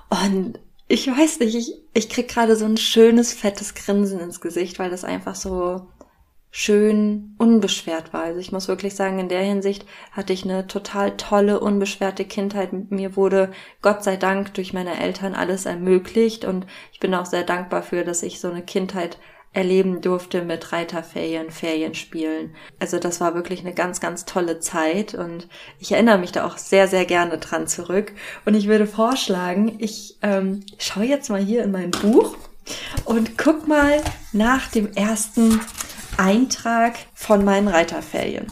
Und 0.09 0.59
ich 0.89 1.07
weiß 1.07 1.41
nicht, 1.41 1.55
ich, 1.55 1.75
ich 1.93 2.09
krieg 2.09 2.29
gerade 2.29 2.57
so 2.57 2.65
ein 2.65 2.79
schönes, 2.79 3.35
fettes 3.35 3.75
Grinsen 3.75 4.21
ins 4.21 4.41
Gesicht, 4.41 4.79
weil 4.79 4.91
das 4.91 5.05
einfach 5.05 5.35
so 5.35 5.87
schön 6.51 7.35
unbeschwert 7.39 8.13
war. 8.13 8.25
Also 8.25 8.41
ich 8.41 8.53
muss 8.53 8.69
wirklich 8.69 8.95
sagen, 8.95 9.19
in 9.19 9.29
der 9.29 9.43
Hinsicht 9.43 9.87
hatte 10.13 10.33
ich 10.33 10.45
eine 10.45 10.67
total 10.67 11.17
tolle, 11.17 11.61
unbeschwerte 11.61 12.25
Kindheit. 12.25 12.73
Mir 12.91 13.17
wurde 13.17 13.51
Gott 13.83 14.03
sei 14.03 14.17
Dank 14.17 14.55
durch 14.55 14.73
meine 14.73 14.99
Eltern 14.99 15.35
alles 15.35 15.67
ermöglicht 15.67 16.45
und 16.45 16.67
ich 16.93 17.01
bin 17.01 17.15
auch 17.15 17.27
sehr 17.27 17.45
dankbar 17.45 17.83
für, 17.83 18.05
dass 18.05 18.23
ich 18.23 18.41
so 18.41 18.51
eine 18.51 18.63
Kindheit 18.63 19.19
erleben 19.53 20.01
durfte 20.01 20.43
mit 20.43 20.73
Reiterferien, 20.73 21.51
Ferienspielen. 21.51 22.55
Also 22.79 22.99
das 22.99 23.21
war 23.21 23.35
wirklich 23.35 23.61
eine 23.61 23.73
ganz, 23.73 24.01
ganz 24.01 24.25
tolle 24.25 24.61
Zeit 24.61 25.15
und 25.15 25.49
ich 25.81 25.93
erinnere 25.93 26.19
mich 26.19 26.33
da 26.33 26.47
auch 26.47 26.59
sehr, 26.59 26.87
sehr 26.87 27.07
gerne 27.07 27.39
dran 27.39 27.67
zurück. 27.67 28.13
Und 28.45 28.55
ich 28.55 28.69
würde 28.69 28.87
vorschlagen, 28.87 29.77
ich 29.79 30.17
ähm, 30.23 30.65
schaue 30.79 31.05
jetzt 31.05 31.31
mal 31.31 31.41
hier 31.41 31.65
in 31.65 31.73
mein 31.73 31.91
Buch 31.91 32.37
und 33.05 33.39
guck 33.39 33.67
mal 33.67 34.03
nach 34.33 34.69
dem 34.71 34.93
ersten 34.93 35.61
Eintrag 36.19 36.99
von 37.15 37.43
meinen 37.45 37.69
Reiterferien. 37.69 38.49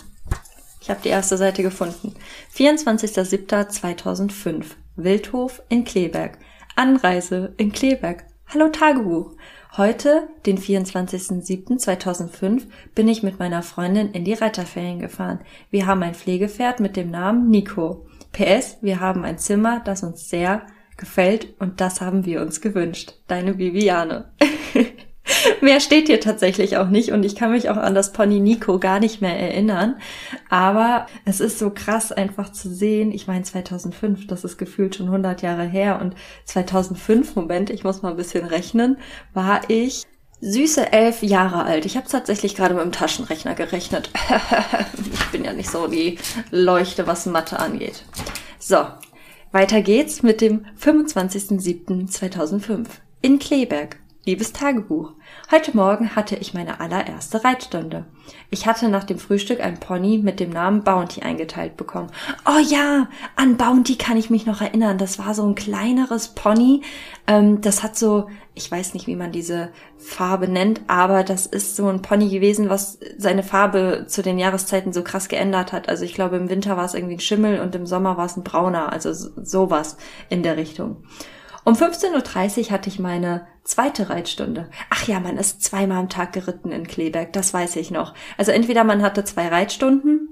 Ich 0.80 0.88
habe 0.88 1.00
die 1.02 1.08
erste 1.08 1.36
Seite 1.36 1.64
gefunden. 1.64 2.14
24.07.2005. 2.54 4.66
Wildhof 4.94 5.60
in 5.68 5.82
Kleberg. 5.84 6.38
Anreise 6.76 7.54
in 7.56 7.72
Kleberg. 7.72 8.24
Hallo 8.46 8.68
Tagebuch. 8.68 9.32
Heute, 9.76 10.28
den 10.46 10.58
24.07.2005, 10.58 12.68
bin 12.94 13.08
ich 13.08 13.24
mit 13.24 13.40
meiner 13.40 13.64
Freundin 13.64 14.12
in 14.12 14.24
die 14.24 14.34
Reiterferien 14.34 15.00
gefahren. 15.00 15.40
Wir 15.70 15.86
haben 15.86 16.04
ein 16.04 16.14
Pflegepferd 16.14 16.78
mit 16.78 16.96
dem 16.96 17.10
Namen 17.10 17.50
Nico. 17.50 18.06
PS, 18.30 18.76
wir 18.80 19.00
haben 19.00 19.24
ein 19.24 19.38
Zimmer, 19.38 19.82
das 19.84 20.04
uns 20.04 20.30
sehr 20.30 20.68
gefällt 20.96 21.48
und 21.58 21.80
das 21.80 22.00
haben 22.00 22.24
wir 22.26 22.42
uns 22.42 22.60
gewünscht. 22.60 23.14
Deine 23.26 23.58
Viviane. 23.58 24.30
Mehr 25.60 25.80
steht 25.80 26.06
hier 26.06 26.20
tatsächlich 26.20 26.76
auch 26.76 26.88
nicht 26.88 27.12
und 27.12 27.24
ich 27.24 27.36
kann 27.36 27.50
mich 27.50 27.70
auch 27.70 27.76
an 27.76 27.94
das 27.94 28.12
Pony 28.12 28.40
Nico 28.40 28.78
gar 28.78 29.00
nicht 29.00 29.20
mehr 29.20 29.38
erinnern. 29.38 29.96
Aber 30.48 31.06
es 31.24 31.40
ist 31.40 31.58
so 31.58 31.70
krass 31.70 32.12
einfach 32.12 32.52
zu 32.52 32.72
sehen. 32.72 33.12
Ich 33.12 33.26
meine 33.26 33.42
2005, 33.42 34.26
das 34.26 34.44
ist 34.44 34.58
gefühlt 34.58 34.96
schon 34.96 35.06
100 35.06 35.42
Jahre 35.42 35.64
her 35.64 36.00
und 36.00 36.14
2005, 36.44 37.34
Moment, 37.34 37.70
ich 37.70 37.84
muss 37.84 38.02
mal 38.02 38.10
ein 38.10 38.16
bisschen 38.16 38.44
rechnen, 38.44 38.98
war 39.34 39.62
ich 39.68 40.04
süße 40.40 40.92
elf 40.92 41.22
Jahre 41.22 41.64
alt. 41.64 41.86
Ich 41.86 41.96
habe 41.96 42.08
tatsächlich 42.08 42.54
gerade 42.54 42.74
mit 42.74 42.84
dem 42.84 42.92
Taschenrechner 42.92 43.54
gerechnet. 43.54 44.10
ich 45.12 45.26
bin 45.32 45.44
ja 45.44 45.52
nicht 45.52 45.70
so 45.70 45.86
die 45.86 46.18
Leuchte, 46.50 47.06
was 47.06 47.26
Mathe 47.26 47.58
angeht. 47.58 48.04
So, 48.58 48.84
weiter 49.52 49.80
geht's 49.80 50.22
mit 50.22 50.40
dem 50.40 50.66
25.07.2005 50.80 52.86
in 53.22 53.38
Kleberg. 53.38 53.98
Liebes 54.24 54.52
Tagebuch. 54.52 55.12
Heute 55.48 55.76
Morgen 55.76 56.16
hatte 56.16 56.34
ich 56.34 56.54
meine 56.54 56.80
allererste 56.80 57.44
Reitstunde. 57.44 58.04
Ich 58.50 58.66
hatte 58.66 58.88
nach 58.88 59.04
dem 59.04 59.20
Frühstück 59.20 59.60
ein 59.60 59.78
Pony 59.78 60.18
mit 60.18 60.40
dem 60.40 60.50
Namen 60.50 60.82
Bounty 60.82 61.22
eingeteilt 61.22 61.76
bekommen. 61.76 62.10
Oh 62.44 62.58
ja, 62.58 63.06
an 63.36 63.56
Bounty 63.56 63.94
kann 63.94 64.16
ich 64.16 64.28
mich 64.28 64.44
noch 64.44 64.60
erinnern. 64.60 64.98
Das 64.98 65.20
war 65.20 65.34
so 65.34 65.46
ein 65.46 65.54
kleineres 65.54 66.34
Pony. 66.34 66.82
Ähm, 67.28 67.60
das 67.60 67.84
hat 67.84 67.96
so, 67.96 68.28
ich 68.54 68.68
weiß 68.68 68.92
nicht, 68.94 69.06
wie 69.06 69.14
man 69.14 69.30
diese 69.30 69.70
Farbe 69.98 70.48
nennt, 70.48 70.80
aber 70.88 71.22
das 71.22 71.46
ist 71.46 71.76
so 71.76 71.86
ein 71.86 72.02
Pony 72.02 72.28
gewesen, 72.28 72.68
was 72.68 72.98
seine 73.16 73.44
Farbe 73.44 74.06
zu 74.08 74.22
den 74.22 74.40
Jahreszeiten 74.40 74.92
so 74.92 75.04
krass 75.04 75.28
geändert 75.28 75.72
hat. 75.72 75.88
Also 75.88 76.04
ich 76.04 76.14
glaube, 76.14 76.38
im 76.38 76.48
Winter 76.48 76.76
war 76.76 76.86
es 76.86 76.94
irgendwie 76.94 77.14
ein 77.14 77.20
Schimmel 77.20 77.60
und 77.60 77.72
im 77.76 77.86
Sommer 77.86 78.16
war 78.16 78.26
es 78.26 78.36
ein 78.36 78.42
brauner. 78.42 78.92
Also 78.92 79.12
sowas 79.12 79.96
in 80.28 80.42
der 80.42 80.56
Richtung. 80.56 81.04
Um 81.66 81.74
15.30 81.74 82.66
Uhr 82.66 82.70
hatte 82.70 82.88
ich 82.88 83.00
meine 83.00 83.44
zweite 83.64 84.08
Reitstunde. 84.08 84.70
Ach 84.88 85.08
ja, 85.08 85.18
man 85.18 85.36
ist 85.36 85.64
zweimal 85.64 85.98
am 85.98 86.08
Tag 86.08 86.32
geritten 86.32 86.70
in 86.70 86.86
Kleberg, 86.86 87.32
das 87.32 87.52
weiß 87.52 87.74
ich 87.74 87.90
noch. 87.90 88.14
Also 88.38 88.52
entweder 88.52 88.84
man 88.84 89.02
hatte 89.02 89.24
zwei 89.24 89.48
Reitstunden 89.48 90.28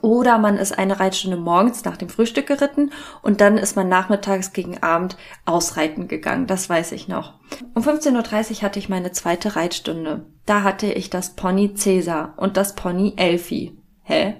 oder 0.00 0.38
man 0.38 0.56
ist 0.58 0.78
eine 0.78 1.00
Reitstunde 1.00 1.36
morgens 1.36 1.84
nach 1.84 1.96
dem 1.96 2.08
Frühstück 2.08 2.46
geritten 2.46 2.92
und 3.20 3.40
dann 3.40 3.58
ist 3.58 3.74
man 3.74 3.88
nachmittags 3.88 4.52
gegen 4.52 4.80
Abend 4.80 5.16
ausreiten 5.44 6.06
gegangen. 6.06 6.46
Das 6.46 6.70
weiß 6.70 6.92
ich 6.92 7.08
noch. 7.08 7.34
Um 7.74 7.82
15.30 7.82 8.50
Uhr 8.58 8.62
hatte 8.62 8.78
ich 8.78 8.88
meine 8.88 9.10
zweite 9.10 9.56
Reitstunde. 9.56 10.26
Da 10.46 10.62
hatte 10.62 10.86
ich 10.86 11.10
das 11.10 11.30
Pony 11.30 11.74
Cäsar 11.74 12.34
und 12.36 12.56
das 12.56 12.76
Pony 12.76 13.14
Elfi. 13.16 13.76
Hä? 14.04 14.36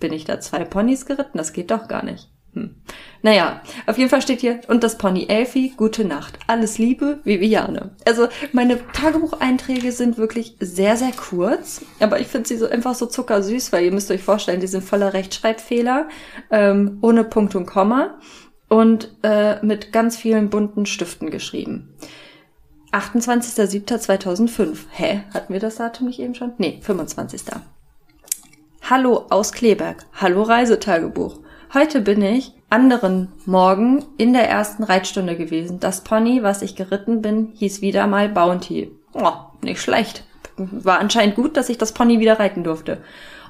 Bin 0.00 0.12
ich 0.12 0.26
da 0.26 0.38
zwei 0.38 0.66
Ponys 0.66 1.06
geritten? 1.06 1.38
Das 1.38 1.54
geht 1.54 1.70
doch 1.70 1.88
gar 1.88 2.04
nicht. 2.04 2.30
Hm. 2.56 2.74
Naja, 3.20 3.60
auf 3.86 3.98
jeden 3.98 4.08
Fall 4.08 4.22
steht 4.22 4.40
hier, 4.40 4.60
und 4.68 4.82
das 4.82 4.96
Pony 4.96 5.26
Elfi, 5.28 5.74
gute 5.76 6.06
Nacht. 6.06 6.38
Alles 6.46 6.78
Liebe, 6.78 7.20
Viviane. 7.24 7.90
Also 8.06 8.28
meine 8.52 8.80
Tagebucheinträge 8.92 9.92
sind 9.92 10.16
wirklich 10.16 10.56
sehr, 10.58 10.96
sehr 10.96 11.12
kurz, 11.12 11.82
aber 12.00 12.18
ich 12.18 12.28
finde 12.28 12.48
sie 12.48 12.56
so 12.56 12.66
einfach 12.66 12.94
so 12.94 13.04
zuckersüß, 13.04 13.72
weil 13.72 13.84
ihr 13.84 13.92
müsst 13.92 14.10
euch 14.10 14.22
vorstellen, 14.22 14.60
die 14.60 14.68
sind 14.68 14.84
voller 14.84 15.12
Rechtschreibfehler, 15.12 16.08
ähm, 16.50 16.98
ohne 17.02 17.24
Punkt 17.24 17.54
und 17.54 17.66
Komma 17.66 18.18
und 18.68 19.14
äh, 19.22 19.64
mit 19.64 19.92
ganz 19.92 20.16
vielen 20.16 20.48
bunten 20.48 20.86
Stiften 20.86 21.30
geschrieben. 21.30 21.94
28.07.2005. 22.92 24.76
Hä? 24.92 25.24
Hatten 25.34 25.52
wir 25.52 25.60
das 25.60 25.76
Datum 25.76 26.06
nicht 26.06 26.20
eben 26.20 26.34
schon? 26.34 26.52
Nee, 26.56 26.78
25. 26.80 27.42
Hallo 28.88 29.26
aus 29.28 29.52
Kleberg. 29.52 30.06
Hallo 30.14 30.42
Reisetagebuch. 30.42 31.40
Heute 31.74 32.00
bin 32.00 32.22
ich 32.22 32.52
anderen 32.70 33.32
Morgen 33.44 34.04
in 34.18 34.32
der 34.32 34.48
ersten 34.48 34.84
Reitstunde 34.84 35.36
gewesen. 35.36 35.80
Das 35.80 36.02
Pony, 36.02 36.42
was 36.42 36.62
ich 36.62 36.76
geritten 36.76 37.22
bin, 37.22 37.52
hieß 37.54 37.80
wieder 37.80 38.06
mal 38.06 38.28
Bounty. 38.28 38.92
Oh, 39.12 39.32
nicht 39.62 39.80
schlecht. 39.80 40.24
War 40.56 41.00
anscheinend 41.00 41.34
gut, 41.34 41.56
dass 41.56 41.68
ich 41.68 41.76
das 41.76 41.92
Pony 41.92 42.20
wieder 42.20 42.38
reiten 42.38 42.62
durfte. 42.62 42.98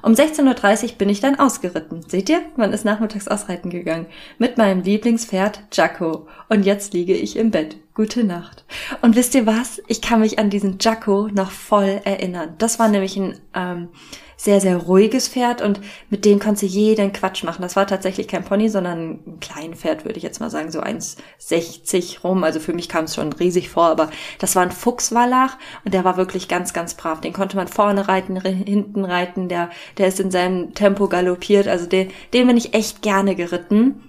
Um 0.01 0.13
16.30 0.13 0.83
Uhr 0.83 0.97
bin 0.97 1.09
ich 1.09 1.19
dann 1.19 1.39
ausgeritten. 1.39 2.01
Seht 2.07 2.29
ihr? 2.29 2.41
Man 2.55 2.73
ist 2.73 2.85
nachmittags 2.85 3.27
ausreiten 3.27 3.69
gegangen. 3.69 4.07
Mit 4.39 4.57
meinem 4.57 4.81
Lieblingspferd 4.81 5.63
Jacko. 5.71 6.27
Und 6.49 6.65
jetzt 6.65 6.93
liege 6.93 7.13
ich 7.13 7.37
im 7.37 7.51
Bett. 7.51 7.77
Gute 7.93 8.23
Nacht. 8.23 8.63
Und 9.01 9.15
wisst 9.15 9.35
ihr 9.35 9.45
was? 9.45 9.81
Ich 9.87 10.01
kann 10.01 10.21
mich 10.21 10.39
an 10.39 10.49
diesen 10.49 10.77
Jacko 10.79 11.29
noch 11.31 11.51
voll 11.51 12.01
erinnern. 12.03 12.55
Das 12.57 12.79
war 12.79 12.87
nämlich 12.87 13.15
ein 13.17 13.39
ähm, 13.53 13.89
sehr, 14.37 14.61
sehr 14.61 14.77
ruhiges 14.77 15.27
Pferd 15.27 15.61
und 15.63 15.81
mit 16.09 16.23
dem 16.23 16.39
konntest 16.39 16.61
du 16.61 16.67
jeden 16.67 17.11
Quatsch 17.11 17.43
machen. 17.43 17.63
Das 17.63 17.75
war 17.75 17.87
tatsächlich 17.87 18.27
kein 18.27 18.45
Pony, 18.45 18.69
sondern 18.69 19.19
ein 19.25 19.39
kleines 19.39 19.79
Pferd, 19.79 20.05
würde 20.05 20.17
ich 20.17 20.23
jetzt 20.23 20.39
mal 20.39 20.51
sagen, 20.51 20.71
so 20.71 20.79
1,60 20.79 22.21
rum. 22.21 22.43
Also 22.43 22.59
für 22.59 22.73
mich 22.73 22.87
kam 22.87 23.05
es 23.05 23.15
schon 23.15 23.33
riesig 23.33 23.69
vor, 23.69 23.87
aber 23.87 24.11
das 24.37 24.55
war 24.55 24.61
ein 24.61 24.71
Fuchswallach 24.71 25.57
und 25.83 25.93
der 25.93 26.03
war 26.03 26.17
wirklich 26.17 26.47
ganz, 26.47 26.71
ganz 26.71 26.93
brav. 26.93 27.19
Den 27.19 27.33
konnte 27.33 27.57
man 27.57 27.67
vorne 27.67 28.07
reiten, 28.07 28.39
hinten 28.39 29.03
reiten, 29.03 29.49
der, 29.49 29.71
der 29.97 30.07
ist 30.07 30.19
in 30.19 30.29
seinem 30.29 30.75
Tempo 30.75 31.07
galoppiert. 31.07 31.67
Also 31.67 31.87
den, 31.87 32.11
den 32.33 32.45
bin 32.45 32.57
ich 32.57 32.75
echt 32.75 33.01
gerne 33.01 33.35
geritten. 33.35 34.03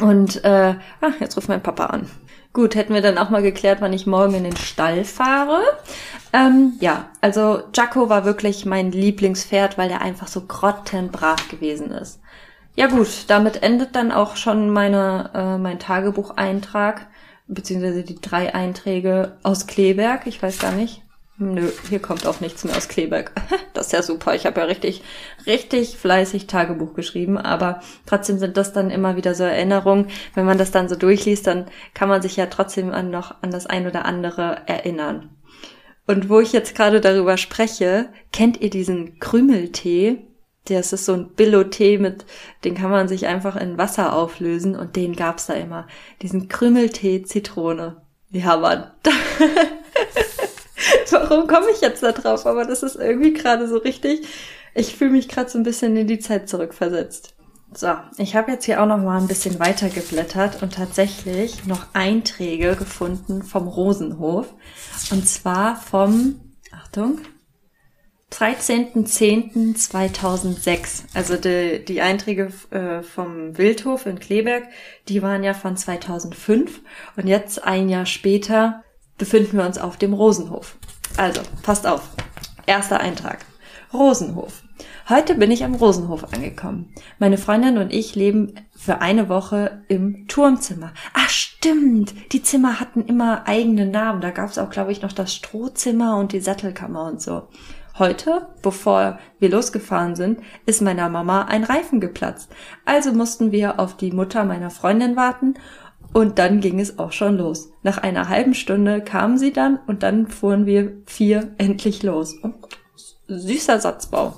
Und 0.00 0.44
äh, 0.44 0.74
ah, 1.00 1.12
jetzt 1.20 1.36
ruft 1.36 1.48
mein 1.48 1.62
Papa 1.62 1.86
an. 1.86 2.10
Gut, 2.54 2.74
hätten 2.74 2.94
wir 2.94 3.02
dann 3.02 3.18
auch 3.18 3.30
mal 3.30 3.42
geklärt, 3.42 3.80
wann 3.80 3.92
ich 3.92 4.06
morgen 4.06 4.34
in 4.34 4.44
den 4.44 4.56
Stall 4.56 5.04
fahre. 5.04 5.60
Ähm, 6.32 6.74
ja, 6.80 7.08
also 7.20 7.62
Jacko 7.74 8.08
war 8.08 8.24
wirklich 8.24 8.66
mein 8.66 8.92
Lieblingspferd, 8.92 9.78
weil 9.78 9.90
er 9.90 10.02
einfach 10.02 10.28
so 10.28 10.42
grottenbrav 10.42 11.48
gewesen 11.48 11.90
ist. 11.90 12.20
Ja 12.76 12.86
gut, 12.86 13.08
damit 13.28 13.62
endet 13.62 13.96
dann 13.96 14.12
auch 14.12 14.36
schon 14.36 14.70
meine, 14.70 15.30
äh, 15.34 15.58
mein 15.58 15.78
Tagebucheintrag, 15.78 17.06
beziehungsweise 17.48 18.04
die 18.04 18.20
drei 18.20 18.54
Einträge 18.54 19.36
aus 19.42 19.66
Kleberg. 19.66 20.26
Ich 20.26 20.42
weiß 20.42 20.58
gar 20.58 20.72
nicht. 20.72 21.02
Nö, 21.40 21.70
hier 21.88 22.00
kommt 22.00 22.26
auch 22.26 22.40
nichts 22.40 22.64
mehr 22.64 22.76
aus 22.76 22.88
Kleberg. 22.88 23.32
Das 23.74 23.86
ist 23.86 23.92
ja 23.92 24.02
super. 24.02 24.34
Ich 24.34 24.44
habe 24.44 24.60
ja 24.60 24.66
richtig, 24.66 25.02
richtig 25.46 25.98
fleißig 25.98 26.48
Tagebuch 26.48 26.94
geschrieben, 26.94 27.38
aber 27.38 27.80
trotzdem 28.06 28.38
sind 28.38 28.56
das 28.56 28.72
dann 28.72 28.90
immer 28.90 29.14
wieder 29.14 29.36
so 29.36 29.44
Erinnerungen. 29.44 30.08
Wenn 30.34 30.46
man 30.46 30.58
das 30.58 30.72
dann 30.72 30.88
so 30.88 30.96
durchliest, 30.96 31.46
dann 31.46 31.66
kann 31.94 32.08
man 32.08 32.22
sich 32.22 32.34
ja 32.34 32.46
trotzdem 32.46 32.90
an 32.90 33.10
noch 33.10 33.36
an 33.40 33.52
das 33.52 33.66
ein 33.66 33.86
oder 33.86 34.04
andere 34.04 34.62
erinnern. 34.66 35.30
Und 36.08 36.30
wo 36.30 36.40
ich 36.40 36.54
jetzt 36.54 36.74
gerade 36.74 37.02
darüber 37.02 37.36
spreche, 37.36 38.08
kennt 38.32 38.62
ihr 38.62 38.70
diesen 38.70 39.18
Krümeltee? 39.18 40.16
Das 40.64 40.94
ist 40.94 41.04
so 41.04 41.12
ein 41.12 41.34
Billo-Tee 41.34 41.98
mit, 41.98 42.24
den 42.64 42.74
kann 42.74 42.90
man 42.90 43.08
sich 43.08 43.26
einfach 43.26 43.56
in 43.56 43.76
Wasser 43.76 44.14
auflösen 44.14 44.74
und 44.74 44.96
den 44.96 45.14
gab's 45.14 45.46
da 45.46 45.52
immer. 45.52 45.86
Diesen 46.22 46.48
Krümeltee 46.48 47.24
Zitrone. 47.24 48.00
Ja, 48.30 48.56
Mann. 48.56 48.90
Warum 51.10 51.46
komme 51.46 51.66
ich 51.74 51.82
jetzt 51.82 52.02
da 52.02 52.12
drauf? 52.12 52.46
Aber 52.46 52.64
das 52.64 52.82
ist 52.82 52.96
irgendwie 52.96 53.34
gerade 53.34 53.68
so 53.68 53.76
richtig. 53.76 54.26
Ich 54.74 54.96
fühle 54.96 55.10
mich 55.10 55.28
gerade 55.28 55.50
so 55.50 55.58
ein 55.58 55.64
bisschen 55.64 55.94
in 55.94 56.06
die 56.06 56.20
Zeit 56.20 56.48
zurückversetzt. 56.48 57.34
So, 57.74 57.88
ich 58.16 58.34
habe 58.34 58.52
jetzt 58.52 58.64
hier 58.64 58.82
auch 58.82 58.86
noch 58.86 58.96
mal 58.98 59.20
ein 59.20 59.28
bisschen 59.28 59.58
weiter 59.58 59.90
geblättert 59.90 60.62
und 60.62 60.72
tatsächlich 60.74 61.66
noch 61.66 61.84
Einträge 61.92 62.76
gefunden 62.76 63.42
vom 63.42 63.68
Rosenhof. 63.68 64.54
Und 65.10 65.28
zwar 65.28 65.76
vom, 65.76 66.56
Achtung, 66.72 67.18
13.10.2006. 68.32 71.04
Also 71.14 71.36
die, 71.36 71.84
die 71.84 72.00
Einträge 72.00 72.50
äh, 72.70 73.02
vom 73.02 73.58
Wildhof 73.58 74.06
in 74.06 74.18
Kleberg, 74.18 74.64
die 75.08 75.20
waren 75.22 75.44
ja 75.44 75.54
von 75.54 75.76
2005. 75.76 76.80
Und 77.16 77.26
jetzt 77.26 77.64
ein 77.64 77.88
Jahr 77.88 78.06
später 78.06 78.82
befinden 79.18 79.58
wir 79.58 79.66
uns 79.66 79.78
auf 79.78 79.96
dem 79.96 80.14
Rosenhof. 80.14 80.76
Also, 81.16 81.42
passt 81.62 81.86
auf. 81.86 82.02
Erster 82.66 83.00
Eintrag. 83.00 83.44
Rosenhof. 83.92 84.62
Heute 85.08 85.34
bin 85.34 85.50
ich 85.50 85.64
am 85.64 85.74
Rosenhof 85.74 86.32
angekommen. 86.34 86.92
Meine 87.18 87.38
Freundin 87.38 87.78
und 87.78 87.92
ich 87.92 88.14
leben 88.14 88.54
für 88.76 89.00
eine 89.00 89.28
Woche 89.30 89.82
im 89.88 90.28
Turmzimmer. 90.28 90.92
Ach 91.14 91.30
stimmt, 91.30 92.14
die 92.32 92.42
Zimmer 92.42 92.80
hatten 92.80 93.02
immer 93.06 93.48
eigene 93.48 93.86
Namen. 93.86 94.20
Da 94.20 94.30
gab 94.30 94.50
es 94.50 94.58
auch, 94.58 94.68
glaube 94.68 94.92
ich, 94.92 95.00
noch 95.00 95.12
das 95.12 95.34
Strohzimmer 95.34 96.18
und 96.18 96.32
die 96.32 96.40
Sattelkammer 96.40 97.06
und 97.06 97.22
so. 97.22 97.48
Heute, 97.98 98.48
bevor 98.62 99.18
wir 99.40 99.50
losgefahren 99.50 100.14
sind, 100.14 100.40
ist 100.66 100.82
meiner 100.82 101.08
Mama 101.08 101.46
ein 101.46 101.64
Reifen 101.64 101.98
geplatzt. 101.98 102.50
Also 102.84 103.12
mussten 103.12 103.50
wir 103.52 103.80
auf 103.80 103.96
die 103.96 104.12
Mutter 104.12 104.44
meiner 104.44 104.70
Freundin 104.70 105.16
warten 105.16 105.54
und 106.12 106.38
dann 106.38 106.60
ging 106.60 106.78
es 106.78 106.98
auch 106.98 107.12
schon 107.12 107.38
los. 107.38 107.72
Nach 107.82 107.98
einer 107.98 108.28
halben 108.28 108.54
Stunde 108.54 109.00
kamen 109.00 109.38
sie 109.38 109.52
dann 109.52 109.80
und 109.86 110.02
dann 110.02 110.26
fuhren 110.26 110.66
wir 110.66 110.92
vier 111.06 111.54
endlich 111.58 112.02
los. 112.02 112.36
Süßer 113.28 113.80
Satzbau. 113.80 114.34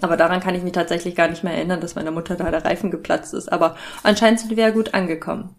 Aber 0.00 0.16
daran 0.16 0.40
kann 0.40 0.54
ich 0.54 0.62
mich 0.62 0.72
tatsächlich 0.72 1.14
gar 1.14 1.28
nicht 1.28 1.42
mehr 1.42 1.54
erinnern, 1.54 1.80
dass 1.80 1.94
meiner 1.94 2.10
Mutter 2.10 2.36
da 2.36 2.50
der 2.50 2.64
Reifen 2.64 2.90
geplatzt 2.90 3.34
ist. 3.34 3.50
Aber 3.50 3.76
anscheinend 4.02 4.40
sind 4.40 4.50
wir 4.50 4.64
ja 4.64 4.70
gut 4.70 4.94
angekommen. 4.94 5.54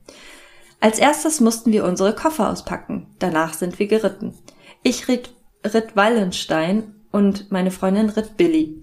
Als 0.80 1.00
erstes 1.00 1.42
mussten 1.42 1.74
wir 1.74 1.84
unsere 1.84 2.16
Koffer 2.16 2.50
auspacken. 2.50 3.08
Danach 3.20 3.54
sind 3.54 3.80
wir 3.80 3.88
geritten. 3.88 4.34
Ich 4.82 5.10
ritt, 5.10 5.32
ritt 5.66 5.96
Wallenstein 5.96 6.96
und 7.12 7.52
meine 7.52 7.72
Freundin 7.72 8.10
ritt 8.10 8.38
Billy. 8.38 8.82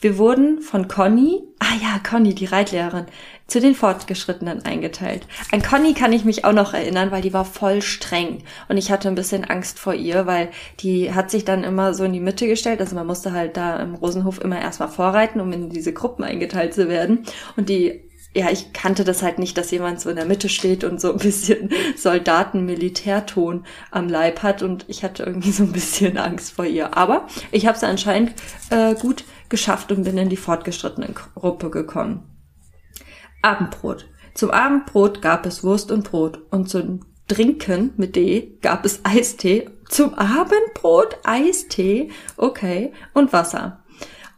Wir 0.00 0.18
wurden 0.18 0.60
von 0.60 0.88
Conny, 0.88 1.42
ah 1.58 1.76
ja, 1.80 1.98
Conny, 1.98 2.34
die 2.34 2.46
Reitlehrerin, 2.46 3.06
zu 3.50 3.60
den 3.60 3.74
Fortgeschrittenen 3.74 4.64
eingeteilt. 4.64 5.26
An 5.52 5.62
Conny 5.62 5.94
kann 5.94 6.12
ich 6.12 6.24
mich 6.24 6.44
auch 6.44 6.52
noch 6.52 6.74
erinnern, 6.74 7.10
weil 7.10 7.22
die 7.22 7.32
war 7.32 7.44
voll 7.44 7.82
streng 7.82 8.44
und 8.68 8.76
ich 8.76 8.90
hatte 8.90 9.08
ein 9.08 9.14
bisschen 9.14 9.44
Angst 9.44 9.78
vor 9.78 9.94
ihr, 9.94 10.26
weil 10.26 10.50
die 10.80 11.12
hat 11.12 11.30
sich 11.30 11.44
dann 11.44 11.64
immer 11.64 11.94
so 11.94 12.04
in 12.04 12.12
die 12.12 12.20
Mitte 12.20 12.46
gestellt. 12.46 12.80
Also 12.80 12.94
man 12.94 13.06
musste 13.06 13.32
halt 13.32 13.56
da 13.56 13.76
im 13.80 13.94
Rosenhof 13.94 14.40
immer 14.40 14.60
erstmal 14.60 14.88
vorreiten, 14.88 15.40
um 15.40 15.52
in 15.52 15.70
diese 15.70 15.92
Gruppen 15.92 16.24
eingeteilt 16.24 16.74
zu 16.74 16.88
werden. 16.88 17.24
Und 17.56 17.68
die 17.68 18.10
ja, 18.32 18.48
ich 18.50 18.72
kannte 18.72 19.02
das 19.02 19.22
halt 19.22 19.40
nicht, 19.40 19.58
dass 19.58 19.72
jemand 19.72 20.00
so 20.00 20.08
in 20.08 20.14
der 20.14 20.24
Mitte 20.24 20.48
steht 20.48 20.84
und 20.84 21.00
so 21.00 21.10
ein 21.10 21.18
bisschen 21.18 21.70
Soldaten-Militärton 21.96 23.66
am 23.90 24.08
Leib 24.08 24.42
hat 24.42 24.62
und 24.62 24.84
ich 24.88 25.02
hatte 25.02 25.24
irgendwie 25.24 25.50
so 25.50 25.64
ein 25.64 25.72
bisschen 25.72 26.16
Angst 26.16 26.52
vor 26.52 26.64
ihr. 26.64 26.96
Aber 26.96 27.26
ich 27.50 27.66
habe 27.66 27.76
es 27.76 27.82
anscheinend 27.82 28.32
äh, 28.70 28.94
gut 28.94 29.24
geschafft 29.48 29.90
und 29.90 30.04
bin 30.04 30.16
in 30.16 30.28
die 30.28 30.36
fortgeschrittene 30.36 31.08
Gruppe 31.34 31.70
gekommen. 31.70 32.39
Abendbrot. 33.42 34.06
Zum 34.34 34.50
Abendbrot 34.50 35.22
gab 35.22 35.46
es 35.46 35.64
Wurst 35.64 35.90
und 35.90 36.10
Brot 36.10 36.40
und 36.50 36.68
zum 36.68 37.00
Trinken 37.28 37.92
mit 37.96 38.16
D 38.16 38.58
gab 38.60 38.84
es 38.84 39.00
Eistee. 39.04 39.68
Zum 39.88 40.14
Abendbrot 40.14 41.18
Eistee, 41.24 42.10
okay, 42.36 42.92
und 43.12 43.32
Wasser. 43.32 43.82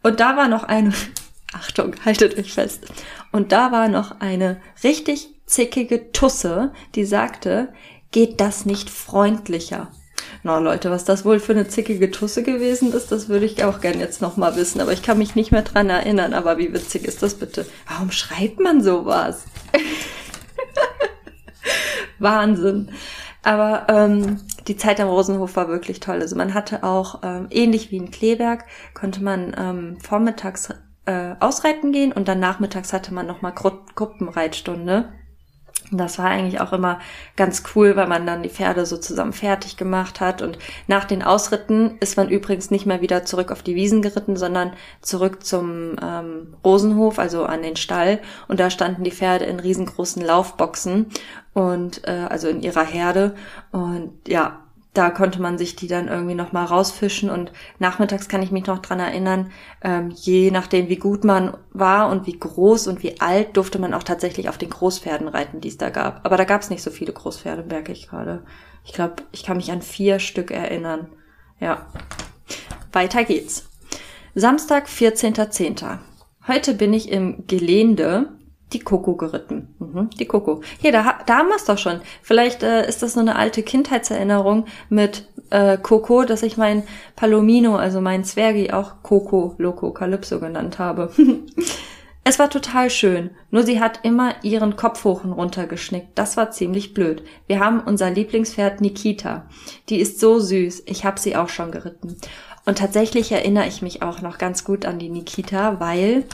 Und 0.02 0.20
da 0.20 0.36
war 0.36 0.48
noch 0.48 0.64
eine, 0.64 0.92
Achtung, 1.52 1.94
haltet 2.04 2.38
euch 2.38 2.52
fest. 2.52 2.86
Und 3.32 3.52
da 3.52 3.72
war 3.72 3.88
noch 3.88 4.20
eine 4.20 4.60
richtig 4.82 5.28
zickige 5.46 6.12
Tusse, 6.12 6.72
die 6.94 7.04
sagte, 7.04 7.72
geht 8.10 8.40
das 8.40 8.66
nicht 8.66 8.90
freundlicher? 8.90 9.90
Na 10.42 10.58
Leute, 10.58 10.90
was 10.90 11.04
das 11.04 11.24
wohl 11.24 11.40
für 11.40 11.52
eine 11.52 11.68
zickige 11.68 12.10
Tusse 12.10 12.42
gewesen 12.42 12.92
ist, 12.92 13.12
das 13.12 13.28
würde 13.28 13.46
ich 13.46 13.64
auch 13.64 13.80
gern 13.80 14.00
jetzt 14.00 14.20
nochmal 14.20 14.56
wissen. 14.56 14.80
Aber 14.80 14.92
ich 14.92 15.02
kann 15.02 15.18
mich 15.18 15.34
nicht 15.34 15.52
mehr 15.52 15.62
dran 15.62 15.90
erinnern. 15.90 16.34
Aber 16.34 16.58
wie 16.58 16.72
witzig 16.72 17.04
ist 17.04 17.22
das 17.22 17.34
bitte? 17.34 17.66
Warum 17.88 18.10
schreibt 18.10 18.60
man 18.60 18.82
sowas? 18.82 19.44
Wahnsinn. 22.18 22.90
Aber 23.42 23.86
ähm, 23.88 24.40
die 24.68 24.76
Zeit 24.76 25.00
am 25.00 25.08
Rosenhof 25.08 25.56
war 25.56 25.68
wirklich 25.68 26.00
toll. 26.00 26.20
Also 26.20 26.36
man 26.36 26.54
hatte 26.54 26.84
auch, 26.84 27.20
ähm, 27.22 27.48
ähnlich 27.50 27.90
wie 27.90 27.96
in 27.96 28.10
Kleberg, 28.10 28.64
konnte 28.94 29.22
man 29.22 29.54
ähm, 29.58 30.00
vormittags 30.00 30.68
äh, 31.06 31.34
ausreiten 31.40 31.92
gehen 31.92 32.12
und 32.12 32.28
dann 32.28 32.38
nachmittags 32.38 32.92
hatte 32.92 33.12
man 33.12 33.26
nochmal 33.26 33.52
Gru 33.52 33.72
Gruppenreitstunde. 33.94 35.12
Das 35.94 36.18
war 36.18 36.26
eigentlich 36.26 36.58
auch 36.60 36.72
immer 36.72 37.00
ganz 37.36 37.62
cool, 37.74 37.96
weil 37.96 38.06
man 38.06 38.26
dann 38.26 38.42
die 38.42 38.48
Pferde 38.48 38.86
so 38.86 38.96
zusammen 38.96 39.34
fertig 39.34 39.76
gemacht 39.76 40.20
hat. 40.20 40.40
Und 40.40 40.58
nach 40.86 41.04
den 41.04 41.22
Ausritten 41.22 41.98
ist 42.00 42.16
man 42.16 42.30
übrigens 42.30 42.70
nicht 42.70 42.86
mehr 42.86 43.02
wieder 43.02 43.24
zurück 43.26 43.52
auf 43.52 43.62
die 43.62 43.74
Wiesen 43.74 44.00
geritten, 44.00 44.36
sondern 44.36 44.72
zurück 45.02 45.44
zum 45.44 45.96
ähm, 46.02 46.54
Rosenhof, 46.64 47.18
also 47.18 47.44
an 47.44 47.62
den 47.62 47.76
Stall. 47.76 48.20
Und 48.48 48.58
da 48.58 48.70
standen 48.70 49.04
die 49.04 49.10
Pferde 49.10 49.44
in 49.44 49.60
riesengroßen 49.60 50.24
Laufboxen 50.24 51.06
und 51.52 52.08
äh, 52.08 52.26
also 52.28 52.48
in 52.48 52.62
ihrer 52.62 52.84
Herde. 52.84 53.34
Und 53.70 54.12
ja, 54.26 54.61
da 54.94 55.10
konnte 55.10 55.40
man 55.40 55.56
sich 55.56 55.74
die 55.74 55.88
dann 55.88 56.08
irgendwie 56.08 56.34
noch 56.34 56.52
mal 56.52 56.64
rausfischen 56.64 57.30
und 57.30 57.50
nachmittags 57.78 58.28
kann 58.28 58.42
ich 58.42 58.50
mich 58.50 58.66
noch 58.66 58.80
dran 58.80 59.00
erinnern, 59.00 59.50
ähm, 59.82 60.10
je 60.10 60.50
nachdem 60.50 60.88
wie 60.88 60.96
gut 60.96 61.24
man 61.24 61.56
war 61.70 62.10
und 62.10 62.26
wie 62.26 62.38
groß 62.38 62.88
und 62.88 63.02
wie 63.02 63.20
alt, 63.20 63.56
durfte 63.56 63.78
man 63.78 63.94
auch 63.94 64.02
tatsächlich 64.02 64.50
auf 64.50 64.58
den 64.58 64.68
Großpferden 64.68 65.28
reiten, 65.28 65.60
die 65.60 65.68
es 65.68 65.78
da 65.78 65.88
gab. 65.88 66.26
Aber 66.26 66.36
da 66.36 66.44
gab 66.44 66.60
es 66.60 66.68
nicht 66.68 66.82
so 66.82 66.90
viele 66.90 67.12
Großpferde, 67.12 67.62
merke 67.62 67.92
ich 67.92 68.08
gerade. 68.08 68.44
Ich 68.84 68.92
glaube, 68.92 69.16
ich 69.32 69.44
kann 69.44 69.56
mich 69.56 69.72
an 69.72 69.80
vier 69.80 70.18
Stück 70.18 70.50
erinnern. 70.50 71.08
Ja. 71.58 71.86
Weiter 72.92 73.24
geht's. 73.24 73.70
Samstag, 74.34 74.88
14.10. 74.88 75.98
Heute 76.46 76.74
bin 76.74 76.92
ich 76.92 77.10
im 77.10 77.46
Gelände 77.46 78.32
die 78.72 78.80
Coco 78.80 79.14
geritten. 79.16 79.74
Mhm, 79.78 80.10
die 80.18 80.26
Coco. 80.26 80.62
Hier, 80.80 80.92
da, 80.92 81.18
da 81.26 81.38
haben 81.38 81.48
wir 81.48 81.56
es 81.56 81.64
doch 81.64 81.78
schon. 81.78 82.00
Vielleicht 82.22 82.62
äh, 82.62 82.88
ist 82.88 83.02
das 83.02 83.14
so 83.14 83.20
eine 83.20 83.36
alte 83.36 83.62
Kindheitserinnerung 83.62 84.66
mit 84.88 85.26
äh, 85.50 85.78
Coco, 85.78 86.24
dass 86.24 86.42
ich 86.42 86.56
mein 86.56 86.82
Palomino, 87.16 87.76
also 87.76 88.00
mein 88.00 88.24
Zwergi, 88.24 88.70
auch 88.70 89.02
Coco 89.02 89.54
Loco 89.58 89.92
Calypso 89.92 90.40
genannt 90.40 90.78
habe. 90.78 91.10
es 92.24 92.38
war 92.38 92.50
total 92.50 92.90
schön, 92.90 93.30
nur 93.50 93.62
sie 93.62 93.80
hat 93.80 94.00
immer 94.02 94.34
ihren 94.42 94.76
Kopf 94.76 95.04
hoch 95.04 95.24
und 95.24 95.32
runter 95.32 95.66
geschnickt. 95.66 96.10
Das 96.14 96.36
war 96.36 96.50
ziemlich 96.50 96.94
blöd. 96.94 97.22
Wir 97.46 97.60
haben 97.60 97.80
unser 97.80 98.10
Lieblingspferd 98.10 98.80
Nikita. 98.80 99.46
Die 99.88 100.00
ist 100.00 100.20
so 100.20 100.38
süß. 100.38 100.84
Ich 100.86 101.04
habe 101.04 101.20
sie 101.20 101.36
auch 101.36 101.48
schon 101.48 101.70
geritten. 101.70 102.16
Und 102.64 102.78
tatsächlich 102.78 103.32
erinnere 103.32 103.66
ich 103.66 103.82
mich 103.82 104.02
auch 104.02 104.22
noch 104.22 104.38
ganz 104.38 104.64
gut 104.64 104.86
an 104.86 104.98
die 104.98 105.08
Nikita, 105.08 105.80
weil 105.80 106.24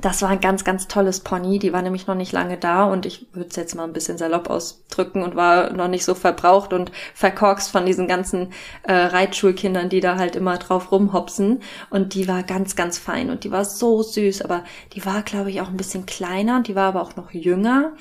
das 0.00 0.22
war 0.22 0.30
ein 0.30 0.40
ganz, 0.40 0.64
ganz 0.64 0.88
tolles 0.88 1.20
Pony. 1.20 1.58
Die 1.58 1.72
war 1.72 1.82
nämlich 1.82 2.06
noch 2.06 2.14
nicht 2.14 2.32
lange 2.32 2.56
da 2.58 2.84
und 2.84 3.06
ich 3.06 3.26
würde 3.32 3.50
es 3.50 3.56
jetzt 3.56 3.74
mal 3.74 3.84
ein 3.84 3.92
bisschen 3.92 4.18
salopp 4.18 4.50
ausdrücken 4.50 5.22
und 5.22 5.36
war 5.36 5.72
noch 5.72 5.88
nicht 5.88 6.04
so 6.04 6.14
verbraucht 6.14 6.72
und 6.72 6.90
verkorkst 7.14 7.70
von 7.70 7.86
diesen 7.86 8.08
ganzen 8.08 8.52
äh, 8.82 8.92
Reitschulkindern, 8.92 9.88
die 9.88 10.00
da 10.00 10.16
halt 10.16 10.34
immer 10.34 10.58
drauf 10.58 10.90
rumhopsen. 10.90 11.62
Und 11.90 12.14
die 12.14 12.26
war 12.26 12.42
ganz, 12.42 12.74
ganz 12.74 12.98
fein 12.98 13.30
und 13.30 13.44
die 13.44 13.52
war 13.52 13.64
so 13.64 14.02
süß, 14.02 14.42
aber 14.42 14.64
die 14.94 15.04
war, 15.06 15.22
glaube 15.22 15.50
ich, 15.50 15.60
auch 15.60 15.68
ein 15.68 15.76
bisschen 15.76 16.06
kleiner 16.06 16.56
und 16.56 16.68
die 16.68 16.74
war 16.74 16.88
aber 16.88 17.02
auch 17.02 17.14
noch 17.16 17.30
jünger. 17.32 17.92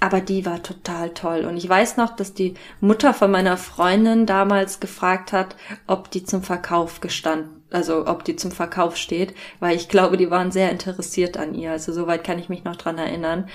aber 0.00 0.20
die 0.20 0.44
war 0.44 0.62
total 0.64 1.10
toll. 1.10 1.44
Und 1.44 1.56
ich 1.56 1.68
weiß 1.68 1.96
noch, 1.96 2.16
dass 2.16 2.34
die 2.34 2.54
Mutter 2.80 3.14
von 3.14 3.30
meiner 3.30 3.56
Freundin 3.56 4.26
damals 4.26 4.80
gefragt 4.80 5.32
hat, 5.32 5.54
ob 5.86 6.10
die 6.10 6.24
zum 6.24 6.42
Verkauf 6.42 7.00
gestanden, 7.00 7.61
also 7.74 8.06
ob 8.06 8.24
die 8.24 8.36
zum 8.36 8.50
Verkauf 8.50 8.96
steht, 8.96 9.34
weil 9.60 9.76
ich 9.76 9.88
glaube, 9.88 10.16
die 10.16 10.30
waren 10.30 10.52
sehr 10.52 10.70
interessiert 10.70 11.36
an 11.36 11.54
ihr. 11.54 11.72
Also 11.72 11.92
soweit 11.92 12.24
kann 12.24 12.38
ich 12.38 12.48
mich 12.48 12.64
noch 12.64 12.76
dran 12.76 12.98
erinnern. 12.98 13.48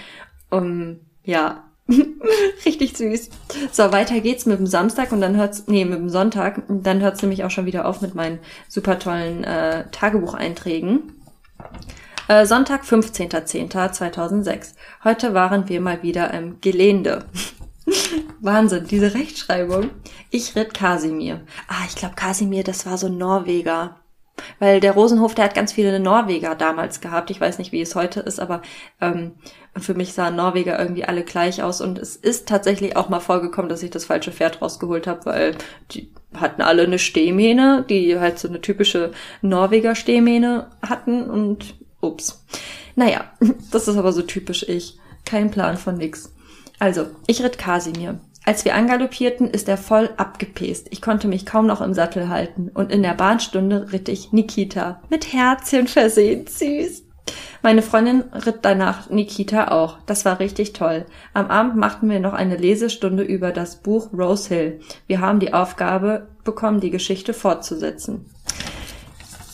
Um, 0.50 1.00
ja, 1.24 1.64
richtig 2.66 2.98
süß. 2.98 3.30
So, 3.72 3.92
weiter 3.92 4.20
geht's 4.20 4.46
mit 4.46 4.60
dem 4.60 4.68
Samstag 4.68 5.12
und 5.12 5.22
dann 5.22 5.36
hört's, 5.38 5.66
nee, 5.68 5.86
mit 5.86 6.00
dem 6.00 6.10
Sonntag. 6.10 6.64
Dann 6.68 7.02
hört's 7.02 7.22
nämlich 7.22 7.44
auch 7.44 7.52
schon 7.52 7.66
wieder 7.66 7.86
auf 7.86 8.02
mit 8.02 8.16
meinen 8.16 8.40
super 8.68 9.00
tollen 9.00 9.44
äh, 9.44 9.86
Tagebucheinträgen. 9.92 11.14
Äh, 12.28 12.46
Sonntag, 12.46 12.84
15.10.2006. 12.84 14.74
Heute 15.04 15.34
waren 15.34 15.70
wir 15.70 15.80
mal 15.80 16.04
wieder 16.04 16.34
im 16.34 16.60
Gelände. 16.60 17.26
Wahnsinn, 18.42 18.86
diese 18.88 19.14
Rechtschreibung. 19.14 19.92
Ich 20.30 20.56
ritt 20.56 20.74
Kasimir. 20.74 21.42
Ah, 21.70 21.86
ich 21.88 21.96
glaube 21.96 22.16
Kasimir, 22.16 22.66
das 22.66 22.86
war 22.86 22.98
so 22.98 23.08
ein 23.08 23.18
Norweger. 23.18 23.96
Weil 24.60 24.80
der 24.80 24.94
Rosenhof, 24.94 25.36
der 25.36 25.46
hat 25.46 25.56
ganz 25.56 25.74
viele 25.74 26.00
Norweger 26.00 26.56
damals 26.56 27.02
gehabt. 27.02 27.30
Ich 27.32 27.42
weiß 27.42 27.58
nicht, 27.58 27.72
wie 27.72 27.82
es 27.82 27.96
heute 27.96 28.20
ist, 28.20 28.40
aber 28.40 28.62
ähm, 29.02 29.34
für 29.76 29.94
mich 29.94 30.14
sahen 30.14 30.36
Norweger 30.36 30.80
irgendwie 30.80 31.06
alle 31.06 31.24
gleich 31.24 31.64
aus. 31.64 31.82
Und 31.82 32.00
es 32.00 32.16
ist 32.16 32.48
tatsächlich 32.48 32.96
auch 32.96 33.10
mal 33.10 33.20
vorgekommen, 33.20 33.70
dass 33.70 33.84
ich 33.84 33.92
das 33.92 34.06
falsche 34.06 34.32
Pferd 34.32 34.62
rausgeholt 34.62 35.08
habe, 35.08 35.26
weil 35.26 35.56
die 35.92 36.12
hatten 36.34 36.62
alle 36.62 36.84
eine 36.84 37.00
Stehmähne, 37.00 37.86
die 37.90 38.20
halt 38.20 38.40
so 38.40 38.48
eine 38.48 38.62
typische 38.62 39.12
Norweger 39.42 39.96
Stehmähne 39.96 40.68
hatten. 40.82 41.24
Und 41.30 41.76
Ups. 42.02 42.44
Naja, 42.96 43.32
das 43.72 43.88
ist 43.88 43.98
aber 43.98 44.12
so 44.12 44.22
typisch 44.22 44.64
ich. 44.68 44.98
Kein 45.26 45.52
Plan 45.52 45.78
von 45.78 45.98
nix. 45.98 46.34
Also, 46.80 47.08
ich 47.26 47.44
ritt 47.44 47.58
Kasimir. 47.58 48.20
Als 48.48 48.64
wir 48.64 48.76
angaloppierten, 48.76 49.50
ist 49.50 49.68
er 49.68 49.76
voll 49.76 50.10
abgepest. 50.16 50.88
Ich 50.92 51.02
konnte 51.02 51.28
mich 51.28 51.46
kaum 51.46 51.68
noch 51.68 51.82
im 51.82 51.94
Sattel 51.94 52.30
halten. 52.30 52.72
Und 52.74 52.94
in 52.94 53.04
der 53.04 53.14
Bahnstunde 53.14 53.92
ritt 53.92 54.08
ich 54.08 54.32
Nikita. 54.32 55.02
Mit 55.10 55.34
Herzchen 55.34 55.86
versehen. 55.86 56.48
Süß. 56.48 57.04
Meine 57.62 57.82
Freundin 57.82 58.22
ritt 58.46 58.60
danach 58.62 59.10
Nikita 59.10 59.68
auch. 59.72 59.98
Das 60.06 60.24
war 60.24 60.40
richtig 60.40 60.72
toll. 60.72 61.06
Am 61.34 61.48
Abend 61.48 61.76
machten 61.76 62.10
wir 62.10 62.22
noch 62.22 62.32
eine 62.32 62.56
Lesestunde 62.56 63.24
über 63.24 63.52
das 63.52 63.82
Buch 63.82 64.14
Rose 64.14 64.48
Hill. 64.48 64.80
Wir 65.08 65.20
haben 65.20 65.42
die 65.42 65.54
Aufgabe 65.54 66.30
bekommen, 66.46 66.80
die 66.80 66.90
Geschichte 66.90 67.34
fortzusetzen. 67.34 68.28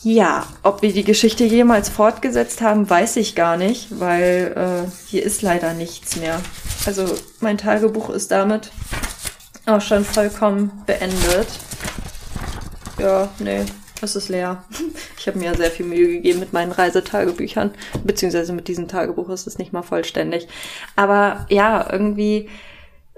Ja, 0.03 0.45
ob 0.62 0.84
wir 0.84 0.93
die 0.93 1.03
Geschichte 1.03 1.45
jemals 1.45 1.89
fortgesetzt 1.89 2.62
haben, 2.62 2.88
weiß 2.88 3.15
ich 3.15 3.34
gar 3.34 3.58
nicht, 3.58 3.99
weil 3.99 4.53
äh, 4.86 4.91
hier 5.10 5.23
ist 5.23 5.41
leider 5.41 5.73
nichts 5.73 6.17
mehr. 6.17 6.39
Also 6.86 7.06
mein 7.39 7.58
Tagebuch 7.58 8.10
ist 8.10 8.32
damit 8.32 8.72
auch 9.65 9.82
schon 9.82 10.04
vollkommen 10.04 10.84
beendet. 10.86 11.48
Ja, 13.00 13.30
nee, 13.39 13.63
es 14.02 14.15
ist 14.15 14.30
leer. 14.30 14.63
Ich 15.17 15.28
habe 15.28 15.39
mir 15.39 15.46
ja 15.52 15.56
sehr 15.56 15.72
viel 15.72 15.86
Mühe 15.86 16.08
gegeben 16.10 16.41
mit 16.41 16.52
meinen 16.52 16.74
Reisetagebüchern, 16.74 17.72
beziehungsweise 18.04 18.52
mit 18.52 18.67
diesem 18.67 18.89
Tagebuch 18.89 19.30
ist 19.30 19.48
es 19.48 19.58
nicht 19.58 19.72
mal 19.72 19.82
vollständig. 19.82 20.50
Aber 20.98 21.46
ja, 21.50 21.88
irgendwie 21.89 22.50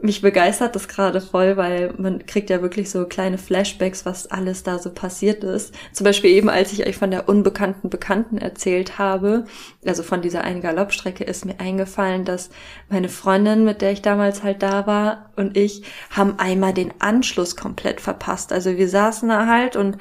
mich 0.05 0.21
begeistert 0.21 0.75
das 0.75 0.87
gerade 0.87 1.19
voll, 1.19 1.57
weil 1.57 1.93
man 1.97 2.25
kriegt 2.25 2.49
ja 2.49 2.61
wirklich 2.61 2.89
so 2.89 3.05
kleine 3.05 3.37
Flashbacks, 3.37 4.05
was 4.05 4.27
alles 4.27 4.63
da 4.63 4.79
so 4.79 4.91
passiert 4.91 5.43
ist. 5.43 5.73
Zum 5.91 6.05
Beispiel 6.05 6.31
eben, 6.31 6.49
als 6.49 6.71
ich 6.71 6.87
euch 6.87 6.97
von 6.97 7.11
der 7.11 7.27
unbekannten 7.27 7.89
Bekannten 7.89 8.37
erzählt 8.37 8.97
habe, 8.97 9.45
also 9.85 10.03
von 10.03 10.21
dieser 10.21 10.43
einen 10.43 10.61
Galoppstrecke, 10.61 11.23
ist 11.23 11.45
mir 11.45 11.59
eingefallen, 11.59 12.23
dass 12.23 12.49
meine 12.89 13.09
Freundin, 13.09 13.65
mit 13.65 13.81
der 13.81 13.91
ich 13.91 14.01
damals 14.01 14.43
halt 14.43 14.63
da 14.63 14.87
war, 14.87 15.31
und 15.35 15.57
ich 15.57 15.83
haben 16.09 16.39
einmal 16.39 16.73
den 16.73 16.93
Anschluss 16.99 17.55
komplett 17.55 17.99
verpasst. 17.99 18.53
Also 18.53 18.77
wir 18.77 18.87
saßen 18.87 19.27
da 19.27 19.47
halt 19.47 19.75
und 19.75 19.97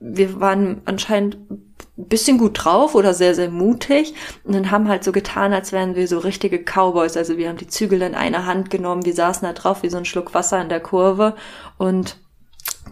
wir 0.00 0.40
waren 0.40 0.82
anscheinend 0.84 1.36
ein 1.50 2.08
bisschen 2.08 2.38
gut 2.38 2.64
drauf 2.64 2.94
oder 2.94 3.12
sehr, 3.14 3.34
sehr 3.34 3.50
mutig 3.50 4.14
und 4.44 4.54
dann 4.54 4.70
haben 4.70 4.88
halt 4.88 5.02
so 5.02 5.12
getan, 5.12 5.52
als 5.52 5.72
wären 5.72 5.96
wir 5.96 6.06
so 6.06 6.18
richtige 6.18 6.58
Cowboys. 6.58 7.16
Also 7.16 7.36
wir 7.36 7.48
haben 7.48 7.56
die 7.56 7.66
Zügel 7.66 8.02
in 8.02 8.14
einer 8.14 8.46
Hand 8.46 8.70
genommen, 8.70 9.04
wir 9.04 9.14
saßen 9.14 9.46
da 9.46 9.52
drauf 9.52 9.82
wie 9.82 9.90
so 9.90 9.98
ein 9.98 10.04
Schluck 10.04 10.34
Wasser 10.34 10.60
in 10.60 10.68
der 10.68 10.80
Kurve 10.80 11.34
und 11.76 12.16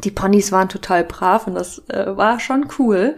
die 0.04 0.10
Ponys 0.10 0.52
waren 0.52 0.68
total 0.68 1.04
brav 1.04 1.46
und 1.46 1.54
das 1.54 1.88
äh, 1.88 2.16
war 2.16 2.40
schon 2.40 2.68
cool. 2.78 3.16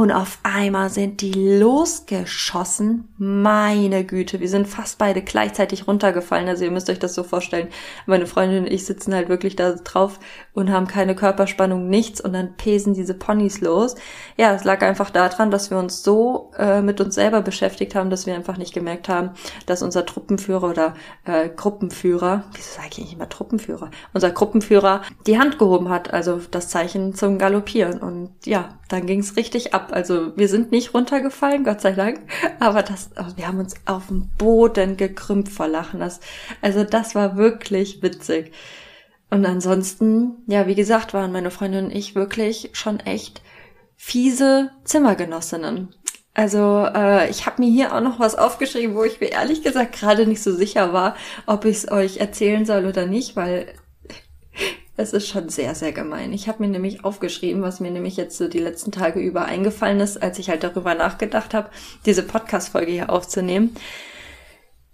Und 0.00 0.12
auf 0.12 0.38
einmal 0.44 0.88
sind 0.88 1.20
die 1.20 1.58
losgeschossen. 1.58 3.12
Meine 3.18 4.02
Güte, 4.06 4.40
wir 4.40 4.48
sind 4.48 4.66
fast 4.66 4.96
beide 4.96 5.20
gleichzeitig 5.20 5.86
runtergefallen. 5.86 6.48
Also 6.48 6.64
ihr 6.64 6.70
müsst 6.70 6.88
euch 6.88 6.98
das 6.98 7.14
so 7.14 7.22
vorstellen. 7.22 7.68
Meine 8.06 8.24
Freundin 8.24 8.64
und 8.64 8.72
ich 8.72 8.86
sitzen 8.86 9.14
halt 9.14 9.28
wirklich 9.28 9.56
da 9.56 9.72
drauf 9.72 10.18
und 10.54 10.70
haben 10.70 10.86
keine 10.86 11.14
Körperspannung, 11.14 11.90
nichts. 11.90 12.18
Und 12.22 12.32
dann 12.32 12.56
pesen 12.56 12.94
diese 12.94 13.12
Ponys 13.12 13.60
los. 13.60 13.94
Ja, 14.38 14.54
es 14.54 14.64
lag 14.64 14.80
einfach 14.80 15.10
daran, 15.10 15.50
dass 15.50 15.70
wir 15.70 15.76
uns 15.76 16.02
so 16.02 16.50
äh, 16.56 16.80
mit 16.80 17.02
uns 17.02 17.14
selber 17.14 17.42
beschäftigt 17.42 17.94
haben, 17.94 18.08
dass 18.08 18.24
wir 18.24 18.34
einfach 18.34 18.56
nicht 18.56 18.72
gemerkt 18.72 19.10
haben, 19.10 19.32
dass 19.66 19.82
unser 19.82 20.06
Truppenführer 20.06 20.70
oder 20.70 20.94
äh, 21.26 21.50
Gruppenführer, 21.50 22.44
wieso 22.54 22.76
sage 22.76 22.88
ich 22.92 22.98
nicht 23.00 23.12
immer 23.12 23.28
Truppenführer, 23.28 23.90
unser 24.14 24.30
Gruppenführer 24.30 25.02
die 25.26 25.38
Hand 25.38 25.58
gehoben 25.58 25.90
hat, 25.90 26.10
also 26.10 26.40
das 26.50 26.70
Zeichen 26.70 27.14
zum 27.14 27.36
Galoppieren. 27.36 28.00
Und 28.00 28.30
ja, 28.46 28.70
dann 28.88 29.04
ging's 29.04 29.36
richtig 29.36 29.74
ab. 29.74 29.89
Also 29.92 30.36
wir 30.36 30.48
sind 30.48 30.72
nicht 30.72 30.94
runtergefallen, 30.94 31.64
Gott 31.64 31.80
sei 31.80 31.92
Dank, 31.92 32.20
aber 32.60 32.82
das, 32.82 33.10
wir 33.36 33.46
haben 33.46 33.58
uns 33.58 33.74
auf 33.86 34.08
dem 34.08 34.30
Boden 34.38 34.96
gekrümmt 34.96 35.48
vor 35.48 35.68
Lachen. 35.68 36.00
Das, 36.00 36.20
also 36.60 36.84
das 36.84 37.14
war 37.14 37.36
wirklich 37.36 38.02
witzig. 38.02 38.52
Und 39.30 39.46
ansonsten, 39.46 40.42
ja, 40.46 40.66
wie 40.66 40.74
gesagt, 40.74 41.14
waren 41.14 41.32
meine 41.32 41.50
Freundin 41.50 41.86
und 41.86 41.94
ich 41.94 42.14
wirklich 42.14 42.70
schon 42.72 42.98
echt 43.00 43.42
fiese 43.96 44.70
Zimmergenossinnen. 44.84 45.94
Also 46.34 46.86
äh, 46.94 47.28
ich 47.28 47.46
habe 47.46 47.62
mir 47.62 47.70
hier 47.70 47.94
auch 47.94 48.00
noch 48.00 48.18
was 48.18 48.34
aufgeschrieben, 48.34 48.96
wo 48.96 49.04
ich 49.04 49.20
mir 49.20 49.30
ehrlich 49.30 49.62
gesagt 49.62 49.92
gerade 49.92 50.26
nicht 50.26 50.42
so 50.42 50.54
sicher 50.54 50.92
war, 50.92 51.16
ob 51.46 51.64
ich 51.64 51.76
es 51.78 51.90
euch 51.90 52.18
erzählen 52.18 52.64
soll 52.64 52.86
oder 52.86 53.06
nicht, 53.06 53.36
weil 53.36 53.66
es 54.96 55.12
ist 55.12 55.28
schon 55.28 55.48
sehr, 55.48 55.74
sehr 55.74 55.92
gemein. 55.92 56.32
Ich 56.32 56.48
habe 56.48 56.62
mir 56.62 56.68
nämlich 56.68 57.04
aufgeschrieben, 57.04 57.62
was 57.62 57.80
mir 57.80 57.90
nämlich 57.90 58.16
jetzt 58.16 58.36
so 58.36 58.48
die 58.48 58.58
letzten 58.58 58.92
Tage 58.92 59.20
über 59.20 59.44
eingefallen 59.44 60.00
ist, 60.00 60.22
als 60.22 60.38
ich 60.38 60.50
halt 60.50 60.62
darüber 60.62 60.94
nachgedacht 60.94 61.54
habe, 61.54 61.70
diese 62.06 62.22
Podcast-Folge 62.22 62.92
hier 62.92 63.10
aufzunehmen. 63.10 63.74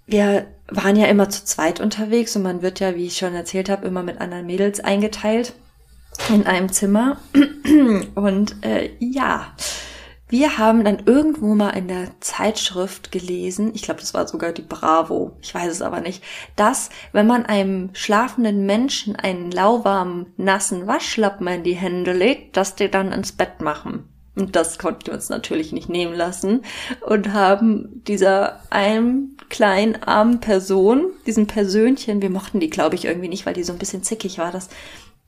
Wir 0.06 0.46
waren 0.68 0.96
ja 0.96 1.06
immer 1.06 1.28
zu 1.28 1.44
zweit 1.44 1.80
unterwegs 1.80 2.37
und 2.37 2.42
man 2.42 2.62
wird 2.62 2.78
ja, 2.78 2.94
wie 2.94 3.06
ich 3.06 3.16
schon 3.16 3.35
erzählt 3.35 3.68
habe, 3.68 3.87
immer 3.87 4.02
mit 4.02 4.20
anderen 4.20 4.46
Mädels 4.46 4.80
eingeteilt 4.80 5.54
in 6.28 6.46
einem 6.46 6.72
Zimmer. 6.72 7.18
Und 8.14 8.64
äh, 8.64 8.90
ja, 8.98 9.52
wir 10.28 10.58
haben 10.58 10.84
dann 10.84 11.02
irgendwo 11.06 11.54
mal 11.54 11.70
in 11.70 11.88
der 11.88 12.08
Zeitschrift 12.20 13.12
gelesen, 13.12 13.72
ich 13.74 13.82
glaube, 13.82 14.00
das 14.00 14.12
war 14.12 14.26
sogar 14.26 14.52
die 14.52 14.62
Bravo, 14.62 15.36
ich 15.40 15.54
weiß 15.54 15.70
es 15.70 15.82
aber 15.82 16.00
nicht, 16.00 16.22
dass 16.56 16.90
wenn 17.12 17.26
man 17.26 17.46
einem 17.46 17.90
schlafenden 17.92 18.66
Menschen 18.66 19.14
einen 19.14 19.50
lauwarmen, 19.50 20.26
nassen 20.36 20.86
Waschlappen 20.86 21.46
in 21.46 21.62
die 21.62 21.76
Hände 21.76 22.12
legt, 22.12 22.56
dass 22.56 22.74
die 22.74 22.90
dann 22.90 23.12
ins 23.12 23.32
Bett 23.32 23.60
machen. 23.60 24.08
Und 24.34 24.54
das 24.54 24.78
konnten 24.78 25.06
wir 25.06 25.14
uns 25.14 25.30
natürlich 25.30 25.72
nicht 25.72 25.88
nehmen 25.88 26.14
lassen 26.14 26.62
und 27.00 27.32
haben 27.32 28.02
dieser 28.06 28.60
einen 28.68 29.36
kleinen 29.48 30.02
armen 30.02 30.40
Person, 30.40 31.06
diesem 31.26 31.46
Persönchen, 31.46 32.20
wir 32.20 32.28
mochten 32.28 32.60
die, 32.60 32.68
glaube 32.68 32.96
ich, 32.96 33.06
irgendwie 33.06 33.28
nicht, 33.28 33.46
weil 33.46 33.54
die 33.54 33.62
so 33.62 33.72
ein 33.72 33.78
bisschen 33.78 34.02
zickig 34.02 34.36
war, 34.36 34.52
das 34.52 34.68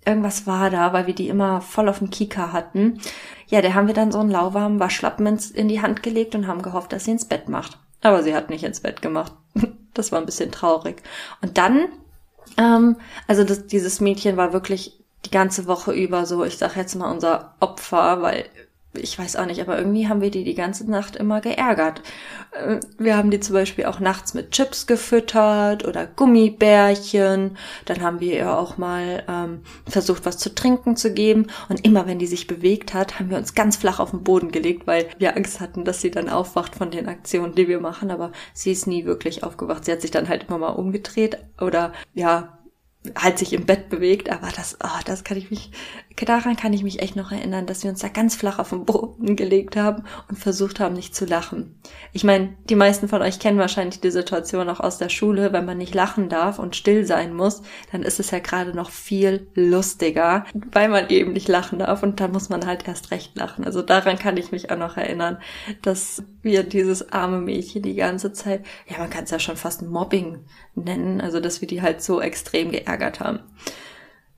irgendwas 0.09 0.47
war 0.47 0.71
da, 0.71 0.93
weil 0.93 1.07
wir 1.07 1.15
die 1.15 1.29
immer 1.29 1.61
voll 1.61 1.89
auf 1.89 1.99
dem 1.99 2.11
Kika 2.11 2.53
hatten. 2.53 3.01
Ja, 3.47 3.63
der 3.63 3.75
haben 3.75 3.87
wir 3.87 3.95
dann 3.95 4.13
so 4.13 4.19
einen 4.19 4.31
lauwarmen 4.31 4.81
Waschlappen 4.81 5.39
in 5.55 5.69
die 5.69 5.81
Hand 5.81 6.03
gelegt 6.03 6.35
und 6.35 6.47
haben 6.47 6.63
gehofft, 6.63 6.93
dass 6.93 7.05
sie 7.05 7.13
ins 7.13 7.27
Bett 7.27 7.49
macht. 7.49 7.79
Aber 8.01 8.23
sie 8.23 8.35
hat 8.35 8.51
nicht 8.51 8.65
ins 8.65 8.81
Bett 8.81 9.03
gemacht. 9.03 9.33
Das 9.95 10.13
war 10.13 10.21
ein 10.21 10.27
bisschen 10.27 10.53
traurig. 10.53 11.03
Und 11.43 11.59
dann, 11.59 11.89
ähm, 12.57 12.99
also 13.27 13.43
das, 13.43 13.67
dieses 13.67 14.01
Mädchen 14.01 14.37
war 14.37 14.53
wirklich 14.53 15.03
die 15.25 15.31
ganze 15.31 15.67
Woche 15.67 15.93
über 15.93 16.25
so, 16.25 16.45
ich 16.45 16.57
sag 16.57 16.77
jetzt 16.77 16.95
mal 16.95 17.11
unser 17.11 17.57
Opfer, 17.59 18.23
weil 18.23 18.45
ich 18.95 19.19
weiß 19.19 19.37
auch 19.37 19.47
nicht, 19.47 19.61
aber 19.61 19.79
irgendwie 19.79 20.09
haben 20.09 20.21
wir 20.21 20.31
die 20.31 20.45
die 20.45 20.55
ganze 20.55 20.91
Nacht 20.91 21.17
immer 21.17 21.41
geärgert. 21.41 22.03
Äh, 22.53 22.81
wir 22.99 23.17
haben 23.17 23.31
die 23.31 23.41
zum 23.41 23.55
Beispiel 23.55 23.85
auch 23.85 24.01
nachts 24.01 24.35
mit 24.35 24.51
Chips 24.51 24.87
gefüttert 24.87 25.87
oder 25.87 26.07
Gummibärchen. 26.07 27.57
Dann 27.85 28.03
haben 28.03 28.21
wir 28.21 28.35
ihr 28.35 28.57
auch 28.57 28.79
mal 28.79 29.25
ähm, 29.29 29.61
versucht, 29.87 30.25
was 30.25 30.39
zu 30.39 30.55
trinken 30.55 30.97
zu 30.97 31.13
geben. 31.13 31.49
Und 31.69 31.85
immer 31.85 32.07
wenn 32.07 32.19
die 32.19 32.27
sich 32.27 32.47
bewegt 32.47 32.95
hat, 32.95 33.19
haben 33.19 33.31
wir 33.31 33.37
uns 33.37 33.55
ganz 33.55 33.77
flach 33.77 34.01
auf 34.01 34.11
den 34.11 34.25
Boden 34.25 34.53
gelegt, 34.53 34.87
weil 34.87 35.07
wir 35.19 35.37
Angst 35.37 35.61
hatten, 35.61 35.85
dass 35.85 36.01
sie 36.01 36.11
dann 36.11 36.29
aufwacht 36.29 36.75
von 36.75 36.91
den 36.91 37.09
Aktionen, 37.09 37.55
die 37.55 37.69
wir 37.69 37.81
machen. 37.81 38.11
Aber 38.11 38.33
sie 38.55 38.73
ist 38.73 38.87
nie 38.87 39.05
wirklich 39.05 39.45
aufgewacht. 39.45 39.85
Sie 39.85 39.93
hat 39.93 40.01
sich 40.01 40.11
dann 40.11 40.29
halt 40.29 40.47
immer 40.49 40.59
mal 40.59 40.71
umgedreht 40.71 41.39
oder 41.61 41.93
ja, 42.15 42.59
halt 43.17 43.39
sich 43.39 43.53
im 43.53 43.65
Bett 43.65 43.89
bewegt, 43.89 44.31
aber 44.31 44.49
das, 44.55 44.77
oh, 44.83 45.01
das 45.05 45.25
kann 45.25 45.37
ich 45.37 45.51
mich 45.51 45.71
daran 46.25 46.57
kann 46.57 46.73
ich 46.73 46.83
mich 46.83 47.01
echt 47.01 47.17
noch 47.17 47.33
erinnern, 47.33 47.67
dass 47.67 47.83
wir 47.83 47.91
uns 47.91 48.01
da 48.01 48.09
ganz 48.09 48.35
flach 48.35 48.59
auf 48.59 48.71
den 48.71 48.85
Boden 48.85 49.37
gelegt 49.37 49.77
haben 49.77 50.05
und 50.29 50.39
versucht 50.39 50.81
haben, 50.81 50.95
nicht 50.95 51.15
zu 51.15 51.25
lachen. 51.25 51.81
Ich 52.13 52.25
meine, 52.25 52.55
die 52.69 52.75
meisten 52.75 53.09
von 53.09 53.23
euch 53.23 53.39
kennen 53.39 53.59
wahrscheinlich 53.59 54.01
die 54.01 54.11
Situation 54.11 54.69
auch 54.69 54.81
aus 54.81 54.99
der 54.99 55.09
Schule, 55.09 55.53
wenn 55.53 55.65
man 55.65 55.79
nicht 55.79 55.95
lachen 55.95 56.29
darf 56.29 56.59
und 56.59 56.77
still 56.77 57.05
sein 57.05 57.35
muss, 57.35 57.63
dann 57.93 58.03
ist 58.03 58.21
es 58.21 58.31
ja 58.31 58.39
gerade 58.39 58.75
noch 58.75 58.91
viel 58.91 59.49
lustiger, 59.55 60.45
weil 60.73 60.89
man 60.89 61.09
eben 61.09 61.33
nicht 61.33 61.49
lachen 61.49 61.79
darf 61.79 62.03
und 62.03 62.21
dann 62.21 62.33
muss 62.33 62.49
man 62.49 62.67
halt 62.67 62.89
erst 62.89 63.11
recht 63.11 63.37
lachen. 63.37 63.65
Also 63.65 63.83
daran 63.83 64.19
kann 64.19 64.37
ich 64.37 64.53
mich 64.53 64.71
auch 64.71 64.79
noch 64.79 64.97
erinnern, 64.97 65.39
dass 65.83 66.23
wir 66.43 66.63
dieses 66.63 67.13
arme 67.13 67.41
Mädchen 67.41 67.83
die 67.83 67.95
ganze 67.95 68.33
Zeit, 68.33 68.65
ja, 68.87 68.99
man 68.99 69.11
kann 69.11 69.25
es 69.25 69.31
ja 69.31 69.39
schon 69.39 69.57
fast 69.57 69.83
Mobbing 69.83 70.45
nennen, 70.75 71.21
also 71.21 71.41
dass 71.41 71.61
wir 71.61 71.69
die 71.69 71.83
halt 71.83 72.03
so 72.03 72.21
extrem 72.21 72.71
geärgert 72.71 73.21
haben. 73.21 73.41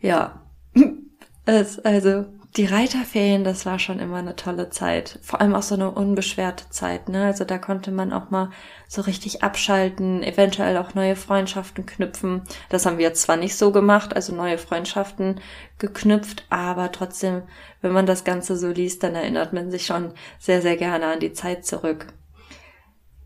Ja, 0.00 0.42
also 1.46 2.26
die 2.56 2.66
Reiterferien, 2.66 3.44
das 3.44 3.64
war 3.64 3.78
schon 3.78 4.00
immer 4.00 4.16
eine 4.16 4.34
tolle 4.34 4.70
Zeit. 4.70 5.20
Vor 5.22 5.40
allem 5.40 5.54
auch 5.54 5.62
so 5.62 5.76
eine 5.76 5.90
unbeschwerte 5.92 6.68
Zeit, 6.70 7.08
ne? 7.08 7.24
Also 7.26 7.44
da 7.44 7.58
konnte 7.58 7.92
man 7.92 8.12
auch 8.12 8.30
mal 8.30 8.50
so 8.88 9.02
richtig 9.02 9.44
abschalten, 9.44 10.24
eventuell 10.24 10.76
auch 10.76 10.94
neue 10.94 11.14
Freundschaften 11.14 11.86
knüpfen. 11.86 12.42
Das 12.68 12.86
haben 12.86 12.98
wir 12.98 13.14
zwar 13.14 13.36
nicht 13.36 13.56
so 13.56 13.70
gemacht, 13.70 14.16
also 14.16 14.34
neue 14.34 14.58
Freundschaften 14.58 15.40
geknüpft, 15.78 16.44
aber 16.50 16.90
trotzdem, 16.90 17.42
wenn 17.82 17.92
man 17.92 18.06
das 18.06 18.24
Ganze 18.24 18.56
so 18.56 18.68
liest, 18.68 19.04
dann 19.04 19.14
erinnert 19.14 19.52
man 19.52 19.70
sich 19.70 19.86
schon 19.86 20.12
sehr, 20.40 20.60
sehr 20.60 20.76
gerne 20.76 21.06
an 21.06 21.20
die 21.20 21.32
Zeit 21.32 21.64
zurück. 21.64 22.06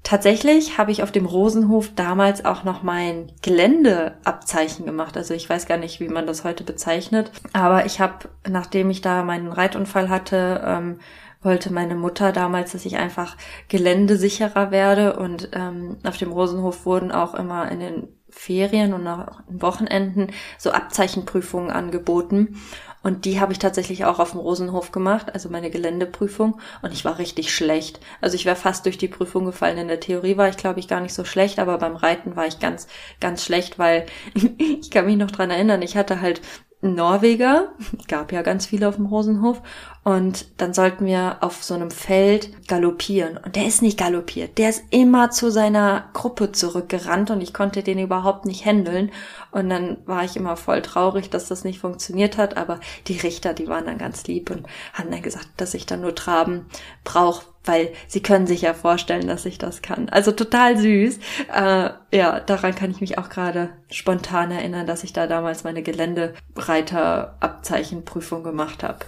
Tatsächlich 0.04 0.76
habe 0.76 0.92
ich 0.92 1.02
auf 1.02 1.12
dem 1.12 1.24
Rosenhof 1.24 1.94
damals 1.96 2.44
auch 2.44 2.62
noch 2.62 2.82
mein 2.82 3.32
Geländeabzeichen 3.40 4.84
gemacht. 4.84 5.16
Also 5.16 5.32
ich 5.32 5.48
weiß 5.48 5.64
gar 5.66 5.78
nicht, 5.78 5.98
wie 5.98 6.08
man 6.08 6.26
das 6.26 6.44
heute 6.44 6.62
bezeichnet. 6.62 7.32
Aber 7.54 7.86
ich 7.86 8.00
habe, 8.00 8.28
nachdem 8.46 8.90
ich 8.90 9.00
da 9.00 9.24
meinen 9.24 9.50
Reitunfall 9.50 10.10
hatte, 10.10 10.62
ähm, 10.62 10.98
wollte 11.40 11.72
meine 11.72 11.94
Mutter 11.94 12.32
damals, 12.32 12.72
dass 12.72 12.84
ich 12.84 12.98
einfach 12.98 13.38
geländesicherer 13.68 14.70
werde. 14.70 15.16
Und 15.16 15.48
ähm, 15.52 15.96
auf 16.04 16.18
dem 16.18 16.32
Rosenhof 16.32 16.84
wurden 16.84 17.10
auch 17.10 17.34
immer 17.34 17.72
in 17.72 17.80
den 17.80 18.08
Ferien 18.34 18.92
und 18.92 19.06
auch 19.06 19.40
in 19.48 19.62
Wochenenden 19.62 20.28
so 20.58 20.72
Abzeichenprüfungen 20.72 21.70
angeboten. 21.70 22.60
Und 23.02 23.26
die 23.26 23.38
habe 23.38 23.52
ich 23.52 23.58
tatsächlich 23.58 24.04
auch 24.06 24.18
auf 24.18 24.32
dem 24.32 24.40
Rosenhof 24.40 24.90
gemacht, 24.90 25.32
also 25.34 25.50
meine 25.50 25.70
Geländeprüfung. 25.70 26.58
Und 26.82 26.92
ich 26.92 27.04
war 27.04 27.18
richtig 27.18 27.54
schlecht. 27.54 28.00
Also 28.20 28.34
ich 28.34 28.44
wäre 28.44 28.56
fast 28.56 28.86
durch 28.86 28.98
die 28.98 29.08
Prüfung 29.08 29.44
gefallen. 29.44 29.78
In 29.78 29.88
der 29.88 30.00
Theorie 30.00 30.36
war 30.36 30.48
ich, 30.48 30.56
glaube 30.56 30.80
ich, 30.80 30.88
gar 30.88 31.00
nicht 31.00 31.14
so 31.14 31.24
schlecht, 31.24 31.58
aber 31.58 31.78
beim 31.78 31.96
Reiten 31.96 32.34
war 32.34 32.46
ich 32.46 32.58
ganz, 32.58 32.88
ganz 33.20 33.44
schlecht, 33.44 33.78
weil 33.78 34.06
ich 34.58 34.90
kann 34.90 35.06
mich 35.06 35.16
noch 35.16 35.30
dran 35.30 35.50
erinnern, 35.50 35.82
ich 35.82 35.96
hatte 35.96 36.20
halt 36.20 36.40
Norweger, 36.80 37.72
gab 38.08 38.32
ja 38.32 38.42
ganz 38.42 38.66
viele 38.66 38.88
auf 38.88 38.96
dem 38.96 39.06
Rosenhof, 39.06 39.62
und 40.04 40.46
dann 40.58 40.72
sollten 40.74 41.06
wir 41.06 41.38
auf 41.40 41.64
so 41.64 41.72
einem 41.72 41.90
Feld 41.90 42.68
galoppieren. 42.68 43.38
Und 43.38 43.56
der 43.56 43.66
ist 43.66 43.80
nicht 43.80 43.98
galoppiert, 43.98 44.58
der 44.58 44.68
ist 44.68 44.84
immer 44.90 45.30
zu 45.30 45.50
seiner 45.50 46.10
Gruppe 46.12 46.52
zurückgerannt 46.52 47.30
und 47.30 47.40
ich 47.40 47.54
konnte 47.54 47.82
den 47.82 47.98
überhaupt 47.98 48.44
nicht 48.44 48.66
handeln. 48.66 49.10
Und 49.50 49.70
dann 49.70 49.96
war 50.04 50.22
ich 50.22 50.36
immer 50.36 50.56
voll 50.56 50.82
traurig, 50.82 51.30
dass 51.30 51.48
das 51.48 51.64
nicht 51.64 51.78
funktioniert 51.78 52.36
hat, 52.36 52.58
aber 52.58 52.80
die 53.06 53.16
Richter, 53.16 53.54
die 53.54 53.66
waren 53.66 53.86
dann 53.86 53.96
ganz 53.96 54.26
lieb 54.26 54.50
und 54.50 54.66
haben 54.92 55.10
dann 55.10 55.22
gesagt, 55.22 55.48
dass 55.56 55.72
ich 55.72 55.86
dann 55.86 56.02
nur 56.02 56.14
Traben 56.14 56.66
brauche, 57.02 57.46
weil 57.64 57.90
sie 58.06 58.20
können 58.20 58.46
sich 58.46 58.60
ja 58.60 58.74
vorstellen, 58.74 59.26
dass 59.26 59.46
ich 59.46 59.56
das 59.56 59.80
kann. 59.80 60.10
Also 60.10 60.32
total 60.32 60.76
süß. 60.76 61.18
Äh, 61.50 61.88
ja, 62.12 62.40
daran 62.40 62.74
kann 62.74 62.90
ich 62.90 63.00
mich 63.00 63.16
auch 63.16 63.30
gerade 63.30 63.70
spontan 63.90 64.50
erinnern, 64.50 64.86
dass 64.86 65.02
ich 65.02 65.14
da 65.14 65.26
damals 65.26 65.64
meine 65.64 65.82
Geländereiterabzeichenprüfung 65.82 68.44
gemacht 68.44 68.82
habe. 68.82 68.98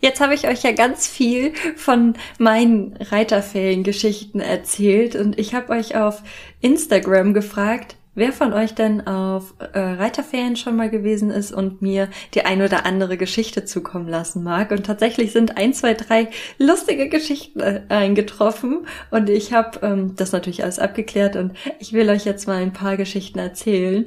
Jetzt 0.00 0.20
habe 0.20 0.34
ich 0.34 0.46
euch 0.46 0.62
ja 0.62 0.72
ganz 0.72 1.06
viel 1.06 1.52
von 1.76 2.14
meinen 2.38 2.96
Reiterferiengeschichten 3.00 4.40
erzählt 4.40 5.16
und 5.16 5.38
ich 5.38 5.54
habe 5.54 5.72
euch 5.72 5.96
auf 5.96 6.22
Instagram 6.60 7.34
gefragt, 7.34 7.96
wer 8.16 8.32
von 8.32 8.52
euch 8.52 8.74
denn 8.74 9.06
auf 9.06 9.54
äh, 9.58 9.78
Reiterferien 9.78 10.56
schon 10.56 10.74
mal 10.74 10.90
gewesen 10.90 11.30
ist 11.30 11.52
und 11.52 11.82
mir 11.82 12.08
die 12.34 12.44
ein 12.44 12.62
oder 12.62 12.84
andere 12.84 13.16
Geschichte 13.16 13.64
zukommen 13.64 14.08
lassen 14.08 14.42
mag. 14.42 14.72
Und 14.72 14.86
tatsächlich 14.86 15.30
sind 15.30 15.56
ein, 15.56 15.72
zwei, 15.72 15.94
drei 15.94 16.28
lustige 16.58 17.08
Geschichten 17.08 17.60
äh, 17.60 17.82
eingetroffen 17.88 18.86
und 19.12 19.30
ich 19.30 19.52
habe 19.52 19.78
ähm, 19.82 20.16
das 20.16 20.32
natürlich 20.32 20.64
alles 20.64 20.80
abgeklärt 20.80 21.36
und 21.36 21.52
ich 21.78 21.92
will 21.92 22.08
euch 22.08 22.24
jetzt 22.24 22.48
mal 22.48 22.60
ein 22.60 22.72
paar 22.72 22.96
Geschichten 22.96 23.38
erzählen. 23.38 24.06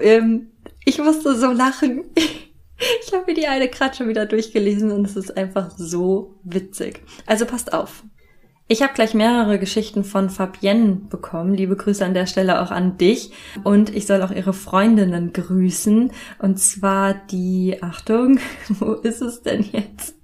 Ähm, 0.00 0.48
ich 0.84 0.98
musste 0.98 1.36
so 1.36 1.52
lachen. 1.52 2.04
Ich 3.04 3.12
habe 3.12 3.24
mir 3.26 3.34
die 3.34 3.46
eine 3.46 3.68
gerade 3.68 3.94
schon 3.94 4.08
wieder 4.08 4.26
durchgelesen 4.26 4.90
und 4.90 5.06
es 5.06 5.16
ist 5.16 5.36
einfach 5.36 5.70
so 5.76 6.38
witzig. 6.44 7.02
Also 7.26 7.46
passt 7.46 7.72
auf. 7.72 8.04
Ich 8.68 8.80
habe 8.80 8.94
gleich 8.94 9.12
mehrere 9.12 9.58
Geschichten 9.58 10.02
von 10.02 10.30
Fabienne 10.30 10.94
bekommen. 11.10 11.52
Liebe 11.52 11.76
Grüße 11.76 12.04
an 12.04 12.14
der 12.14 12.26
Stelle 12.26 12.62
auch 12.62 12.70
an 12.70 12.96
dich. 12.96 13.32
Und 13.64 13.94
ich 13.94 14.06
soll 14.06 14.22
auch 14.22 14.30
ihre 14.30 14.54
Freundinnen 14.54 15.32
grüßen. 15.32 16.10
Und 16.38 16.58
zwar 16.58 17.14
die, 17.14 17.82
Achtung, 17.82 18.40
wo 18.68 18.94
ist 18.94 19.20
es 19.20 19.42
denn 19.42 19.62
jetzt? 19.72 20.14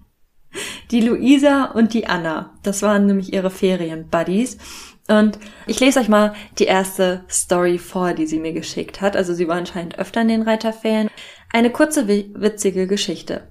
Die 0.90 1.02
Luisa 1.02 1.66
und 1.66 1.92
die 1.92 2.06
Anna. 2.06 2.54
Das 2.62 2.80
waren 2.80 3.06
nämlich 3.06 3.34
ihre 3.34 3.50
Ferienbuddies. 3.50 4.56
Und 5.08 5.38
ich 5.66 5.80
lese 5.80 6.00
euch 6.00 6.08
mal 6.08 6.34
die 6.58 6.64
erste 6.64 7.24
Story 7.30 7.78
vor, 7.78 8.12
die 8.12 8.26
sie 8.26 8.38
mir 8.38 8.52
geschickt 8.52 9.00
hat. 9.00 9.16
Also 9.16 9.32
sie 9.34 9.48
war 9.48 9.56
anscheinend 9.56 9.98
öfter 9.98 10.20
in 10.20 10.28
den 10.28 10.42
Reiterferien. 10.42 11.10
Eine 11.52 11.70
kurze, 11.70 12.06
witzige 12.06 12.86
Geschichte. 12.86 13.48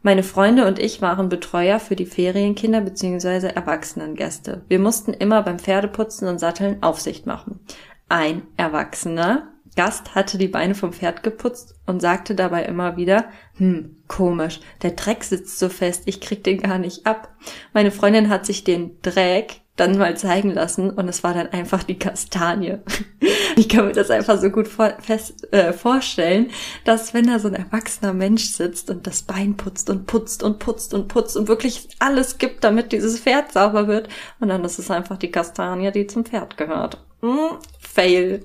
Meine 0.00 0.22
Freunde 0.22 0.66
und 0.66 0.78
ich 0.78 1.02
waren 1.02 1.28
Betreuer 1.28 1.80
für 1.80 1.96
die 1.96 2.06
Ferienkinder 2.06 2.80
bzw. 2.80 3.48
Erwachsenengäste. 3.48 4.62
Wir 4.68 4.78
mussten 4.78 5.12
immer 5.12 5.42
beim 5.42 5.58
Pferdeputzen 5.58 6.28
und 6.28 6.38
Satteln 6.38 6.82
Aufsicht 6.82 7.26
machen. 7.26 7.60
Ein 8.08 8.42
erwachsener 8.56 9.52
Gast 9.76 10.14
hatte 10.14 10.38
die 10.38 10.48
Beine 10.48 10.74
vom 10.74 10.92
Pferd 10.92 11.22
geputzt 11.22 11.74
und 11.86 12.00
sagte 12.00 12.34
dabei 12.34 12.64
immer 12.64 12.96
wieder, 12.96 13.26
hm, 13.56 14.02
komisch, 14.08 14.60
der 14.82 14.92
Dreck 14.92 15.22
sitzt 15.22 15.58
so 15.58 15.68
fest, 15.68 16.04
ich 16.06 16.20
krieg 16.20 16.42
den 16.42 16.60
gar 16.60 16.78
nicht 16.78 17.06
ab. 17.06 17.36
Meine 17.74 17.90
Freundin 17.90 18.28
hat 18.28 18.46
sich 18.46 18.64
den 18.64 19.00
Dreck 19.02 19.60
dann 19.78 19.96
mal 19.96 20.16
zeigen 20.16 20.50
lassen 20.50 20.90
und 20.90 21.08
es 21.08 21.22
war 21.24 21.34
dann 21.34 21.48
einfach 21.48 21.82
die 21.82 21.98
Kastanie. 21.98 22.78
ich 23.56 23.68
kann 23.68 23.86
mir 23.86 23.92
das 23.92 24.10
einfach 24.10 24.38
so 24.38 24.50
gut 24.50 24.68
vor, 24.68 24.92
fest, 25.00 25.52
äh, 25.52 25.72
vorstellen, 25.72 26.50
dass 26.84 27.14
wenn 27.14 27.28
da 27.28 27.38
so 27.38 27.48
ein 27.48 27.54
erwachsener 27.54 28.12
Mensch 28.12 28.46
sitzt 28.46 28.90
und 28.90 29.06
das 29.06 29.22
Bein 29.22 29.56
putzt 29.56 29.88
und 29.88 30.06
putzt 30.06 30.42
und 30.42 30.58
putzt 30.58 30.94
und 30.94 31.08
putzt 31.08 31.36
und 31.36 31.48
wirklich 31.48 31.88
alles 32.00 32.38
gibt, 32.38 32.64
damit 32.64 32.92
dieses 32.92 33.20
Pferd 33.20 33.52
sauber 33.52 33.86
wird 33.86 34.08
und 34.40 34.48
dann 34.48 34.64
ist 34.64 34.78
es 34.78 34.90
einfach 34.90 35.16
die 35.16 35.30
Kastanie, 35.30 35.92
die 35.92 36.06
zum 36.06 36.24
Pferd 36.24 36.56
gehört. 36.56 36.98
Mm, 37.20 37.56
fail. 37.78 38.44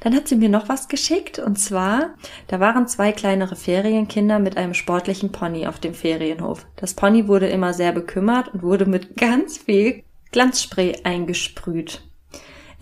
Dann 0.00 0.14
hat 0.14 0.28
sie 0.28 0.36
mir 0.36 0.48
noch 0.48 0.68
was 0.68 0.88
geschickt 0.88 1.38
und 1.38 1.58
zwar, 1.58 2.14
da 2.48 2.58
waren 2.58 2.88
zwei 2.88 3.12
kleinere 3.12 3.56
Ferienkinder 3.56 4.38
mit 4.38 4.56
einem 4.56 4.74
sportlichen 4.74 5.30
Pony 5.30 5.66
auf 5.66 5.78
dem 5.78 5.94
Ferienhof. 5.94 6.66
Das 6.76 6.94
Pony 6.94 7.28
wurde 7.28 7.48
immer 7.48 7.72
sehr 7.74 7.92
bekümmert 7.92 8.48
und 8.52 8.62
wurde 8.62 8.86
mit 8.86 9.16
ganz 9.16 9.58
viel 9.58 10.04
Glanzspray 10.32 11.00
eingesprüht. 11.04 12.02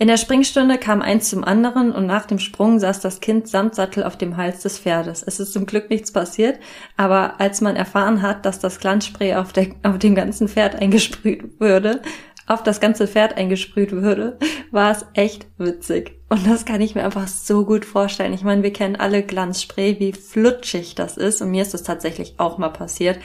In 0.01 0.07
der 0.07 0.17
Springstunde 0.17 0.77
kam 0.77 1.01
eins 1.01 1.29
zum 1.29 1.43
anderen 1.43 1.91
und 1.91 2.05
nach 2.05 2.25
dem 2.25 2.39
Sprung 2.39 2.79
saß 2.79 3.01
das 3.01 3.19
Kind 3.19 3.49
samt 3.49 3.75
Sattel 3.75 4.05
auf 4.05 4.17
dem 4.17 4.37
Hals 4.37 4.61
des 4.61 4.79
Pferdes. 4.79 5.23
Es 5.23 5.41
ist 5.41 5.51
zum 5.51 5.65
Glück 5.65 5.89
nichts 5.89 6.13
passiert, 6.13 6.57
aber 6.95 7.41
als 7.41 7.59
man 7.59 7.75
erfahren 7.75 8.21
hat, 8.21 8.45
dass 8.45 8.59
das 8.59 8.79
Glanzspray 8.79 9.35
auf, 9.35 9.51
der, 9.51 9.67
auf 9.83 9.97
dem 9.97 10.15
ganzen 10.15 10.47
Pferd 10.47 10.75
eingesprüht 10.75 11.59
würde, 11.59 12.01
auf 12.47 12.63
das 12.63 12.79
ganze 12.79 13.07
Pferd 13.07 13.35
eingesprüht 13.35 13.91
würde, 13.91 14.39
war 14.71 14.91
es 14.91 15.05
echt 15.15 15.47
witzig. 15.57 16.19
Und 16.29 16.47
das 16.47 16.65
kann 16.65 16.79
ich 16.79 16.95
mir 16.95 17.03
einfach 17.03 17.27
so 17.27 17.65
gut 17.65 17.83
vorstellen. 17.83 18.33
Ich 18.33 18.43
meine, 18.43 18.63
wir 18.63 18.71
kennen 18.71 18.95
alle 18.95 19.21
Glanzspray, 19.21 19.99
wie 19.99 20.13
flutschig 20.13 20.95
das 20.95 21.17
ist. 21.17 21.41
Und 21.41 21.51
mir 21.51 21.61
ist 21.61 21.73
das 21.73 21.83
tatsächlich 21.83 22.35
auch 22.37 22.57
mal 22.57 22.69
passiert 22.69 23.19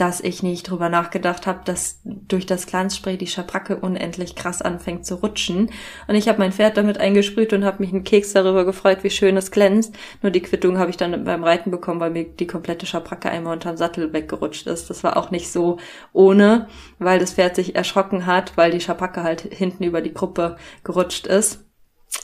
dass 0.00 0.22
ich 0.22 0.42
nicht 0.42 0.62
drüber 0.62 0.88
nachgedacht 0.88 1.46
habe, 1.46 1.60
dass 1.66 2.00
durch 2.04 2.46
das 2.46 2.66
Glanzspray 2.66 3.18
die 3.18 3.26
Schabracke 3.26 3.76
unendlich 3.76 4.34
krass 4.34 4.62
anfängt 4.62 5.04
zu 5.04 5.16
rutschen. 5.16 5.70
Und 6.08 6.14
ich 6.14 6.26
habe 6.26 6.38
mein 6.38 6.52
Pferd 6.52 6.78
damit 6.78 6.96
eingesprüht 6.96 7.52
und 7.52 7.66
habe 7.66 7.82
mich 7.82 7.92
einen 7.92 8.02
Keks 8.02 8.32
darüber 8.32 8.64
gefreut, 8.64 9.04
wie 9.04 9.10
schön 9.10 9.36
es 9.36 9.50
glänzt. 9.50 9.94
Nur 10.22 10.32
die 10.32 10.40
Quittung 10.40 10.78
habe 10.78 10.88
ich 10.88 10.96
dann 10.96 11.24
beim 11.24 11.44
Reiten 11.44 11.70
bekommen, 11.70 12.00
weil 12.00 12.12
mir 12.12 12.24
die 12.24 12.46
komplette 12.46 12.86
Schabracke 12.86 13.28
einmal 13.28 13.52
unterm 13.52 13.76
Sattel 13.76 14.14
weggerutscht 14.14 14.66
ist. 14.66 14.88
Das 14.88 15.04
war 15.04 15.18
auch 15.18 15.30
nicht 15.30 15.52
so 15.52 15.76
ohne, 16.14 16.68
weil 16.98 17.18
das 17.18 17.34
Pferd 17.34 17.54
sich 17.54 17.76
erschrocken 17.76 18.24
hat, 18.24 18.56
weil 18.56 18.70
die 18.70 18.80
Schabracke 18.80 19.22
halt 19.22 19.42
hinten 19.42 19.84
über 19.84 20.00
die 20.00 20.14
Gruppe 20.14 20.56
gerutscht 20.82 21.26
ist. 21.26 21.66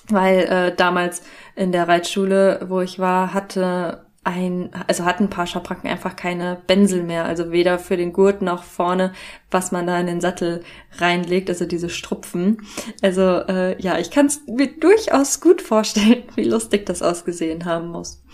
Weil 0.09 0.39
äh, 0.45 0.75
damals 0.75 1.23
in 1.57 1.73
der 1.73 1.87
Reitschule, 1.89 2.65
wo 2.69 2.81
ich 2.81 2.99
war, 2.99 3.35
hatte 3.35 4.06
ein, 4.27 4.71
also 4.89 5.05
hatten 5.05 5.25
ein 5.25 5.31
paar 5.31 5.47
Schabracken 5.47 5.89
einfach 5.89 6.17
keine 6.17 6.61
Bänsel 6.67 7.05
mehr, 7.05 7.27
also 7.27 7.53
weder 7.53 7.79
für 7.79 7.97
den 7.97 8.13
Gurt 8.13 8.43
noch 8.43 8.65
vorne, 8.65 9.13
was 9.53 9.71
man 9.71 9.87
da 9.87 10.01
in 10.01 10.09
den 10.09 10.21
Sattel 10.21 10.65
reinlegt, 10.99 11.49
also 11.49 11.65
diese 11.65 11.89
Strupfen. 11.89 12.59
Also 13.03 13.23
äh, 13.23 13.81
ja, 13.81 13.99
ich 13.99 14.11
kann 14.11 14.27
es 14.27 14.41
mir 14.49 14.67
durchaus 14.67 15.41
gut 15.41 15.63
vorstellen, 15.63 16.25
wie 16.35 16.45
lustig 16.45 16.87
das 16.87 17.03
ausgesehen 17.03 17.67
haben 17.67 17.89
muss. 17.89 18.25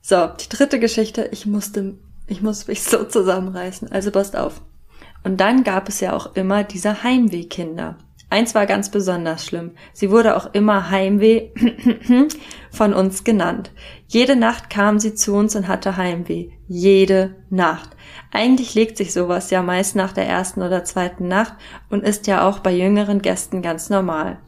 So, 0.00 0.28
die 0.28 0.48
dritte 0.48 0.78
Geschichte. 0.78 1.28
Ich 1.32 1.44
musste 1.44 1.98
Ich 2.28 2.40
muss 2.40 2.68
mich 2.68 2.84
so 2.84 3.02
zusammenreißen. 3.02 3.90
Also 3.90 4.12
passt 4.12 4.36
auf. 4.36 4.62
Und 5.24 5.40
dann 5.40 5.64
gab 5.64 5.88
es 5.88 5.98
ja 5.98 6.12
auch 6.12 6.36
immer 6.36 6.62
diese 6.62 7.02
Heimwehkinder. 7.02 7.98
Eins 8.30 8.54
war 8.54 8.66
ganz 8.66 8.90
besonders 8.90 9.44
schlimm. 9.44 9.72
Sie 9.92 10.12
wurde 10.12 10.36
auch 10.36 10.54
immer 10.54 10.90
Heimweh 10.90 11.48
von 12.70 12.94
uns 12.94 13.24
genannt. 13.24 13.72
Jede 14.06 14.36
Nacht 14.36 14.70
kam 14.70 15.00
sie 15.00 15.14
zu 15.14 15.34
uns 15.34 15.56
und 15.56 15.66
hatte 15.66 15.96
Heimweh. 15.96 16.50
Jede 16.68 17.34
Nacht. 17.50 17.90
Eigentlich 18.30 18.74
legt 18.74 18.96
sich 18.96 19.12
sowas 19.12 19.50
ja 19.50 19.62
meist 19.62 19.96
nach 19.96 20.12
der 20.12 20.28
ersten 20.28 20.62
oder 20.62 20.84
zweiten 20.84 21.26
Nacht 21.26 21.54
und 21.88 22.04
ist 22.04 22.28
ja 22.28 22.48
auch 22.48 22.60
bei 22.60 22.72
jüngeren 22.72 23.20
Gästen 23.20 23.62
ganz 23.62 23.90
normal. 23.90 24.38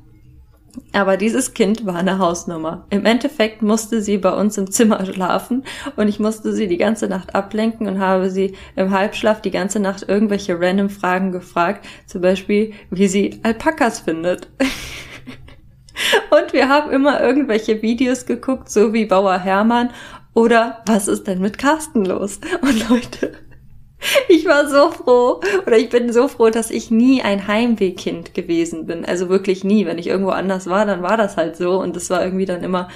Aber 0.93 1.17
dieses 1.17 1.55
Kind 1.55 1.85
war 1.85 1.97
eine 1.97 2.19
Hausnummer. 2.19 2.87
Im 2.91 3.05
Endeffekt 3.05 3.63
musste 3.63 4.01
sie 4.01 4.19
bei 4.19 4.33
uns 4.33 4.57
im 4.57 4.71
Zimmer 4.71 5.05
schlafen 5.05 5.65
und 5.97 6.09
ich 6.09 6.19
musste 6.19 6.53
sie 6.53 6.67
die 6.67 6.79
ganze 6.79 7.09
Nacht 7.09 7.35
ablenken 7.35 7.87
und 7.87 7.99
habe 7.99 8.31
sie 8.31 8.55
im 8.77 8.91
Halbschlaf 8.91 9.43
die 9.43 9.51
ganze 9.51 9.81
Nacht 9.81 10.09
irgendwelche 10.09 10.59
random 10.59 10.89
Fragen 10.89 11.33
gefragt, 11.33 11.87
zum 12.07 12.23
Beispiel, 12.23 12.73
wie 12.91 13.09
sie 13.09 13.41
Alpakas 13.43 14.01
findet. 14.01 14.49
und 16.31 16.53
wir 16.53 16.69
haben 16.69 16.91
immer 16.91 17.21
irgendwelche 17.21 17.83
Videos 17.83 18.27
geguckt, 18.27 18.71
so 18.71 18.93
wie 18.93 19.05
Bauer 19.05 19.39
Hermann 19.39 19.91
oder 20.35 20.83
was 20.87 21.09
ist 21.09 21.27
denn 21.27 21.41
mit 21.41 21.59
Carsten 21.59 22.05
los? 22.05 22.41
Und 22.63 22.89
Leute, 22.89 23.33
ich 24.29 24.47
war 24.47 24.69
so 24.69 24.91
froh 24.91 25.41
oder 25.67 25.79
ich 25.79 25.89
bin 25.89 26.13
so 26.13 26.29
froh, 26.29 26.51
dass 26.51 26.71
ich 26.71 26.91
nie 26.91 27.23
ein 27.23 27.47
Heimwehkind 27.47 28.35
gewesen 28.35 28.87
bin. 28.87 29.05
Also 29.05 29.29
wirklich 29.29 29.65
nie. 29.65 29.87
Wenn 29.87 29.99
ich 29.99 30.07
irgendwo 30.07 30.31
anders 30.31 30.67
war, 30.69 30.87
dann 30.87 31.03
war 31.03 31.17
das 31.17 31.37
halt 31.37 31.57
so 31.57 31.81
und 31.81 31.97
es 31.97 32.11
war 32.11 32.25
irgendwie 32.25 32.47
dann 32.47 32.63
immer 32.63 32.89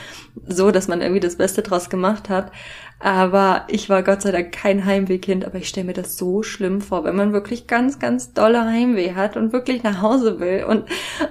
so, 0.46 0.70
dass 0.70 0.88
man 0.88 1.00
irgendwie 1.00 1.20
das 1.20 1.36
Beste 1.36 1.62
draus 1.62 1.90
gemacht 1.90 2.28
hat. 2.28 2.52
Aber 2.98 3.64
ich 3.68 3.90
war 3.90 4.02
Gott 4.02 4.22
sei 4.22 4.32
Dank 4.32 4.52
kein 4.52 4.84
Heimwehkind, 4.86 5.44
aber 5.44 5.58
ich 5.58 5.68
stelle 5.68 5.86
mir 5.86 5.92
das 5.92 6.16
so 6.16 6.42
schlimm 6.42 6.80
vor, 6.80 7.04
wenn 7.04 7.16
man 7.16 7.32
wirklich 7.32 7.66
ganz, 7.66 7.98
ganz 7.98 8.32
dolle 8.32 8.64
Heimweh 8.64 9.14
hat 9.14 9.36
und 9.36 9.52
wirklich 9.52 9.82
nach 9.82 10.00
Hause 10.00 10.40
will 10.40 10.64
und 10.66 10.88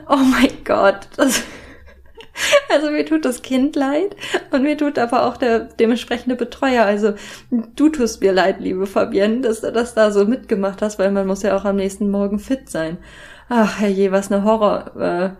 oh 0.07 0.17
mein 0.17 0.63
Gott, 0.63 1.07
das 1.17 1.43
also 2.69 2.91
mir 2.91 3.05
tut 3.05 3.25
das 3.25 3.41
Kind 3.41 3.75
leid 3.75 4.15
und 4.51 4.63
mir 4.63 4.77
tut 4.77 4.99
aber 4.99 5.25
auch 5.25 5.37
der 5.37 5.59
dementsprechende 5.59 6.35
Betreuer. 6.35 6.85
Also 6.85 7.13
du 7.51 7.89
tust 7.89 8.21
mir 8.21 8.33
leid, 8.33 8.59
liebe 8.59 8.85
Fabienne, 8.85 9.41
dass 9.41 9.61
du 9.61 9.71
das 9.71 9.93
da 9.93 10.11
so 10.11 10.25
mitgemacht 10.25 10.81
hast, 10.81 10.99
weil 10.99 11.11
man 11.11 11.27
muss 11.27 11.43
ja 11.43 11.55
auch 11.55 11.65
am 11.65 11.77
nächsten 11.77 12.09
Morgen 12.09 12.39
fit 12.39 12.69
sein. 12.69 12.97
Ach 13.49 13.79
herrje, 13.79 14.11
was 14.11 14.31
eine 14.31 14.43
Horrorwoche 14.43 15.35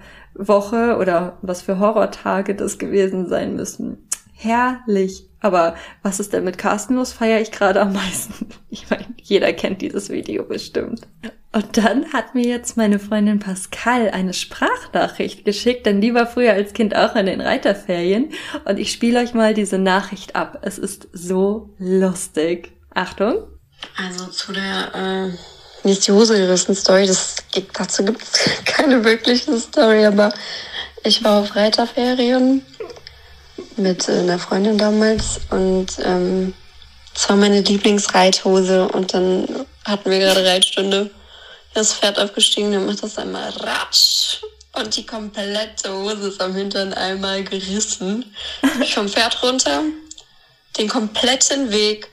äh, 0.91 0.95
oder 0.95 1.37
was 1.41 1.61
für 1.61 1.79
Horrortage 1.79 2.55
das 2.55 2.77
gewesen 2.77 3.27
sein 3.27 3.55
müssen. 3.55 4.07
Herrlich. 4.33 5.29
Aber 5.39 5.75
was 6.01 6.19
ist 6.19 6.33
denn 6.33 6.43
mit 6.43 6.57
Carsten 6.57 6.95
los? 6.95 7.13
Feiere 7.13 7.41
ich 7.41 7.51
gerade 7.51 7.81
am 7.81 7.93
meisten. 7.93 8.47
Ich 8.69 8.89
meine, 8.89 9.05
jeder 9.21 9.53
kennt 9.53 9.81
dieses 9.81 10.09
Video 10.09 10.43
bestimmt. 10.43 11.07
Und 11.55 11.77
dann 11.77 12.11
hat 12.11 12.35
mir 12.35 12.45
jetzt 12.45 12.75
meine 12.75 12.99
Freundin 12.99 13.39
Pascal 13.39 14.09
eine 14.09 14.33
Sprachnachricht 14.33 15.45
geschickt, 15.45 15.85
denn 15.85 16.01
die 16.01 16.13
war 16.13 16.27
früher 16.27 16.51
als 16.51 16.73
Kind 16.73 16.93
auch 16.97 17.15
in 17.15 17.27
den 17.27 17.39
Reiterferien. 17.39 18.33
Und 18.65 18.77
ich 18.77 18.91
spiele 18.91 19.21
euch 19.21 19.33
mal 19.33 19.53
diese 19.53 19.77
Nachricht 19.77 20.35
ab. 20.35 20.59
Es 20.63 20.77
ist 20.77 21.07
so 21.13 21.73
lustig. 21.79 22.73
Achtung. 22.93 23.47
Also 23.95 24.25
zu 24.27 24.51
der 24.51 25.31
äh, 25.33 25.87
nicht 25.87 26.05
die 26.05 26.11
Hose 26.11 26.35
gerissen 26.35 26.75
Story, 26.75 27.07
das 27.07 27.37
gibt, 27.53 27.79
dazu 27.79 28.03
gibt 28.03 28.21
es 28.21 28.49
keine 28.65 29.05
wirkliche 29.05 29.57
Story, 29.57 30.05
aber 30.05 30.33
ich 31.05 31.23
war 31.23 31.39
auf 31.39 31.55
Reiterferien 31.55 32.65
mit 33.77 34.09
äh, 34.09 34.19
einer 34.19 34.39
Freundin 34.39 34.77
damals 34.77 35.39
und 35.51 35.87
ähm, 36.03 36.53
das 37.13 37.29
war 37.29 37.37
meine 37.37 37.61
Lieblingsreithose 37.61 38.89
und 38.89 39.13
dann 39.13 39.47
hatten 39.85 40.11
wir 40.11 40.19
gerade 40.19 40.45
Reitstunde 40.45 41.11
das 41.75 41.93
Pferd 41.93 42.17
aufgestiegen, 42.17 42.71
dann 42.71 42.85
macht 42.85 43.03
das 43.03 43.17
einmal 43.17 43.49
ratsch 43.49 44.37
und 44.73 44.95
die 44.95 45.05
komplette 45.05 45.93
Hose 45.93 46.29
ist 46.29 46.41
am 46.41 46.55
Hintern 46.55 46.93
einmal 46.93 47.43
gerissen. 47.43 48.35
Ich 48.81 48.95
vom 48.95 49.09
Pferd 49.09 49.41
runter, 49.43 49.83
den 50.77 50.87
kompletten 50.87 51.71
Weg 51.71 52.09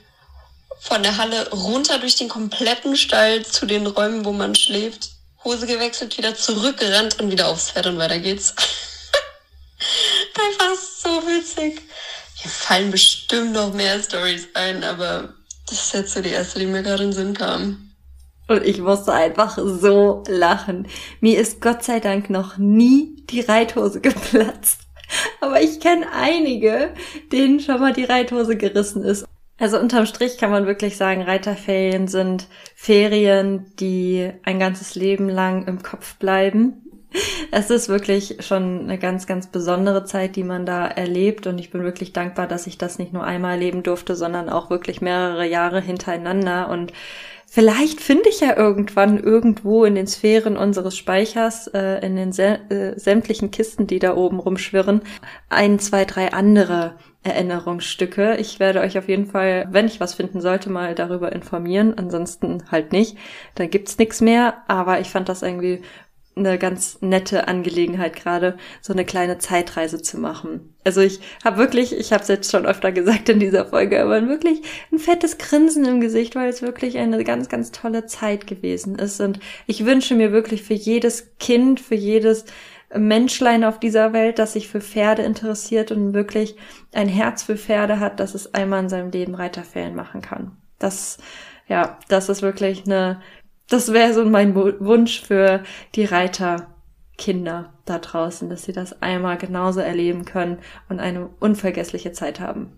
von 0.79 1.01
der 1.01 1.17
Halle 1.17 1.49
runter 1.51 1.99
durch 1.99 2.15
den 2.15 2.29
kompletten 2.29 2.95
Stall 2.95 3.45
zu 3.45 3.65
den 3.65 3.87
Räumen, 3.87 4.25
wo 4.25 4.31
man 4.31 4.55
schläft, 4.55 5.11
Hose 5.43 5.67
gewechselt, 5.67 6.17
wieder 6.17 6.35
zurückgerannt 6.35 7.19
und 7.19 7.31
wieder 7.31 7.47
aufs 7.47 7.71
Pferd 7.71 7.87
und 7.87 7.97
weiter 7.97 8.19
geht's. 8.19 8.53
Einfach 10.45 10.81
so 11.01 11.09
witzig. 11.27 11.81
Hier 12.35 12.51
fallen 12.51 12.91
bestimmt 12.91 13.53
noch 13.53 13.73
mehr 13.73 14.01
Stories 14.01 14.47
ein, 14.53 14.83
aber 14.83 15.33
das 15.67 15.85
ist 15.85 15.93
jetzt 15.93 16.13
so 16.13 16.21
die 16.21 16.31
erste, 16.31 16.59
die 16.59 16.65
mir 16.65 16.83
gerade 16.83 17.03
in 17.03 17.11
den 17.11 17.15
Sinn 17.15 17.33
kam. 17.33 17.82
Und 18.47 18.63
ich 18.63 18.81
musste 18.81 19.13
einfach 19.13 19.57
so 19.57 20.23
lachen. 20.27 20.87
Mir 21.21 21.39
ist 21.39 21.61
Gott 21.61 21.83
sei 21.83 21.99
Dank 21.99 22.29
noch 22.29 22.57
nie 22.57 23.23
die 23.29 23.41
Reithose 23.41 24.01
geplatzt. 24.01 24.81
Aber 25.41 25.61
ich 25.61 25.79
kenne 25.79 26.07
einige, 26.13 26.93
denen 27.31 27.59
schon 27.59 27.79
mal 27.79 27.93
die 27.93 28.03
Reithose 28.03 28.57
gerissen 28.57 29.03
ist. 29.03 29.25
Also 29.59 29.79
unterm 29.79 30.05
Strich 30.05 30.37
kann 30.37 30.51
man 30.51 30.65
wirklich 30.65 30.97
sagen, 30.97 31.21
Reiterferien 31.21 32.07
sind 32.07 32.47
Ferien, 32.75 33.71
die 33.79 34.31
ein 34.43 34.59
ganzes 34.59 34.95
Leben 34.95 35.29
lang 35.29 35.67
im 35.67 35.83
Kopf 35.83 36.15
bleiben. 36.15 36.81
Es 37.51 37.69
ist 37.69 37.89
wirklich 37.89 38.37
schon 38.39 38.81
eine 38.81 38.97
ganz, 38.97 39.27
ganz 39.27 39.47
besondere 39.47 40.03
Zeit, 40.03 40.35
die 40.35 40.43
man 40.43 40.65
da 40.65 40.87
erlebt. 40.87 41.45
Und 41.45 41.59
ich 41.59 41.69
bin 41.69 41.83
wirklich 41.83 42.11
dankbar, 42.11 42.47
dass 42.47 42.65
ich 42.65 42.79
das 42.79 42.97
nicht 42.97 43.13
nur 43.13 43.23
einmal 43.23 43.51
erleben 43.51 43.83
durfte, 43.83 44.15
sondern 44.15 44.49
auch 44.49 44.71
wirklich 44.71 44.99
mehrere 45.01 45.45
Jahre 45.45 45.79
hintereinander. 45.79 46.69
Und 46.69 46.91
Vielleicht 47.55 48.01
finde 48.01 48.29
ich 48.29 48.39
ja 48.39 48.57
irgendwann 48.57 49.19
irgendwo 49.19 49.85
in 49.85 49.93
den 49.93 50.07
Sphären 50.07 50.57
unseres 50.57 50.97
Speichers, 50.97 51.67
äh, 51.67 52.03
in 52.03 52.15
den 52.15 52.31
äh, 52.31 52.97
sämtlichen 52.97 53.51
Kisten, 53.51 53.85
die 53.85 53.99
da 53.99 54.15
oben 54.15 54.39
rumschwirren, 54.39 55.01
ein, 55.49 55.77
zwei, 55.77 56.03
drei 56.05 56.33
andere 56.33 56.95
Erinnerungsstücke. 57.21 58.37
Ich 58.37 58.59
werde 58.59 58.81
euch 58.81 58.97
auf 58.97 59.07
jeden 59.07 59.27
Fall, 59.27 59.67
wenn 59.69 59.85
ich 59.85 59.99
was 59.99 60.15
finden 60.15 60.41
sollte, 60.41 60.71
mal 60.71 60.95
darüber 60.95 61.31
informieren. 61.31 61.95
Ansonsten 61.95 62.63
halt 62.71 62.91
nicht. 62.91 63.19
Dann 63.53 63.69
gibt's 63.69 63.99
nichts 63.99 64.19
mehr. 64.19 64.63
Aber 64.67 64.99
ich 64.99 65.11
fand 65.11 65.29
das 65.29 65.43
irgendwie 65.43 65.83
eine 66.35 66.57
ganz 66.57 66.97
nette 67.01 67.47
Angelegenheit 67.47 68.15
gerade, 68.15 68.57
so 68.81 68.93
eine 68.93 69.05
kleine 69.05 69.37
Zeitreise 69.37 70.01
zu 70.01 70.19
machen. 70.19 70.73
Also 70.83 71.01
ich 71.01 71.19
habe 71.43 71.57
wirklich, 71.57 71.97
ich 71.97 72.11
habe 72.11 72.23
es 72.23 72.27
jetzt 72.27 72.51
schon 72.51 72.65
öfter 72.65 72.91
gesagt 72.91 73.29
in 73.29 73.39
dieser 73.39 73.65
Folge, 73.65 74.01
aber 74.01 74.27
wirklich 74.27 74.61
ein 74.91 74.99
fettes 74.99 75.37
Grinsen 75.37 75.85
im 75.85 76.01
Gesicht, 76.01 76.35
weil 76.35 76.49
es 76.49 76.61
wirklich 76.61 76.97
eine 76.97 77.23
ganz, 77.23 77.49
ganz 77.49 77.71
tolle 77.71 78.05
Zeit 78.05 78.47
gewesen 78.47 78.95
ist. 78.95 79.21
Und 79.21 79.39
ich 79.67 79.85
wünsche 79.85 80.15
mir 80.15 80.31
wirklich 80.31 80.63
für 80.63 80.73
jedes 80.73 81.37
Kind, 81.37 81.79
für 81.79 81.95
jedes 81.95 82.45
Menschlein 82.95 83.63
auf 83.63 83.79
dieser 83.79 84.13
Welt, 84.13 84.39
das 84.39 84.53
sich 84.53 84.67
für 84.67 84.81
Pferde 84.81 85.23
interessiert 85.23 85.91
und 85.91 86.13
wirklich 86.13 86.55
ein 86.93 87.07
Herz 87.07 87.43
für 87.43 87.57
Pferde 87.57 87.99
hat, 87.99 88.19
dass 88.19 88.35
es 88.35 88.53
einmal 88.53 88.81
in 88.81 88.89
seinem 88.89 89.11
Leben 89.11 89.35
Reiterferien 89.35 89.95
machen 89.95 90.21
kann. 90.21 90.57
Das, 90.79 91.17
ja, 91.67 91.97
das 92.07 92.29
ist 92.29 92.41
wirklich 92.41 92.85
eine 92.85 93.21
das 93.69 93.93
wäre 93.93 94.13
so 94.13 94.25
mein 94.25 94.55
Wunsch 94.55 95.21
für 95.21 95.63
die 95.95 96.05
Reiterkinder 96.05 97.73
da 97.85 97.99
draußen, 97.99 98.49
dass 98.49 98.63
sie 98.63 98.73
das 98.73 99.01
einmal 99.01 99.37
genauso 99.37 99.79
erleben 99.79 100.25
können 100.25 100.59
und 100.89 100.99
eine 100.99 101.29
unvergessliche 101.39 102.11
Zeit 102.11 102.39
haben. 102.39 102.71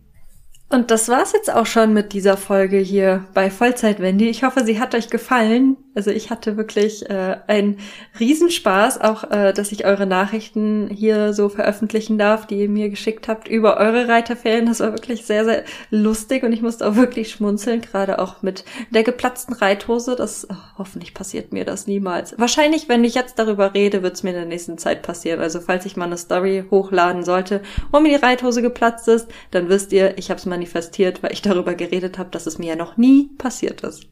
Und 0.70 0.92
das 0.92 1.10
war's 1.10 1.34
jetzt 1.34 1.54
auch 1.54 1.66
schon 1.66 1.94
mit 1.94 2.14
dieser 2.14 2.38
Folge 2.38 2.78
hier 2.78 3.26
bei 3.34 3.52
Vollzeit 3.52 4.00
Wendy. 4.00 4.30
Ich 4.30 4.44
hoffe, 4.44 4.66
sie 4.66 4.80
hat 4.80 4.96
euch 4.96 5.10
gefallen. 5.10 5.78
Also 5.96 6.12
ich 6.12 6.30
hatte 6.30 6.58
wirklich 6.58 7.10
äh, 7.10 7.38
einen 7.48 7.80
Riesenspaß, 8.20 9.00
auch 9.00 9.32
äh, 9.32 9.54
dass 9.54 9.72
ich 9.72 9.86
eure 9.86 10.06
Nachrichten 10.06 10.90
hier 10.90 11.34
so 11.34 11.48
veröffentlichen 11.48 12.18
darf, 12.18 12.46
die 12.46 12.60
ihr 12.60 12.70
mir 12.70 12.90
geschickt 12.90 13.30
habt 13.30 13.48
über 13.48 13.78
eure 13.78 14.10
Reiterferien. 14.10 14.66
Das 14.66 14.82
war 14.82 14.92
wirklich 14.92 15.26
sehr, 15.26 15.46
sehr 15.46 15.64
lustig 15.90 16.44
und 16.44 16.52
ich 16.52 16.62
musste 16.62 16.86
auch 16.86 16.96
wirklich 16.98 17.32
schmunzeln, 17.32 17.80
gerade 17.80 18.20
auch 18.20 18.42
mit 18.42 18.66
der 18.90 19.04
geplatzten 19.04 19.56
Reithose. 19.56 20.18
Das 20.18 20.48
oh, 20.50 20.56
hoffentlich 20.78 21.14
passiert 21.14 21.54
mir 21.54 21.64
das 21.64 21.88
niemals. 21.88 22.38
Wahrscheinlich, 22.38 22.90
wenn 22.90 23.06
ich 23.06 23.16
jetzt 23.16 23.40
darüber 23.40 23.74
rede, 23.74 24.04
wird's 24.04 24.24
mir 24.24 24.32
in 24.32 24.36
der 24.36 24.46
nächsten 24.46 24.78
Zeit 24.78 25.02
passieren. 25.02 25.40
Also 25.40 25.62
falls 25.62 25.86
ich 25.86 25.96
mal 25.96 26.06
eine 26.06 26.18
Story 26.18 26.66
hochladen 26.70 27.24
sollte, 27.24 27.62
wo 27.92 28.02
mir 28.02 28.18
die 28.18 28.24
Reithose 28.24 28.62
geplatzt 28.62 29.08
ist, 29.08 29.28
dann 29.52 29.70
wisst 29.70 29.94
ihr, 29.94 30.18
ich 30.18 30.30
habe 30.30 30.40
es 30.40 30.46
manifestiert, 30.46 31.24
weil 31.24 31.32
ich 31.32 31.42
darüber 31.42 31.74
geredet 31.74 32.18
habe, 32.18 32.32
dass 32.32 32.48
es 32.48 32.58
mir 32.58 32.68
ja 32.68 32.76
noch 32.76 32.98
nie 32.98 33.30
passiert 33.38 33.82
ist. 33.82 34.08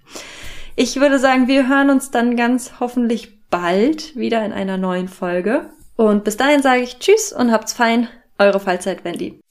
Ich 0.75 0.99
würde 0.99 1.19
sagen, 1.19 1.47
wir 1.47 1.67
hören 1.69 1.91
uns 1.91 2.09
dann 2.09 2.35
ganz 2.35 2.79
hoffentlich 2.79 3.47
bald 3.49 4.15
wieder 4.15 4.43
in 4.43 4.51
einer 4.51 4.77
neuen 4.77 5.07
Folge. 5.07 5.69
Und 5.95 6.23
bis 6.23 6.37
dahin 6.37 6.63
sage 6.63 6.81
ich 6.81 6.97
Tschüss 6.97 7.31
und 7.31 7.51
habt's 7.51 7.73
fein. 7.73 8.07
Eure 8.39 8.59
Fallzeit 8.59 9.03
Wendy. 9.03 9.42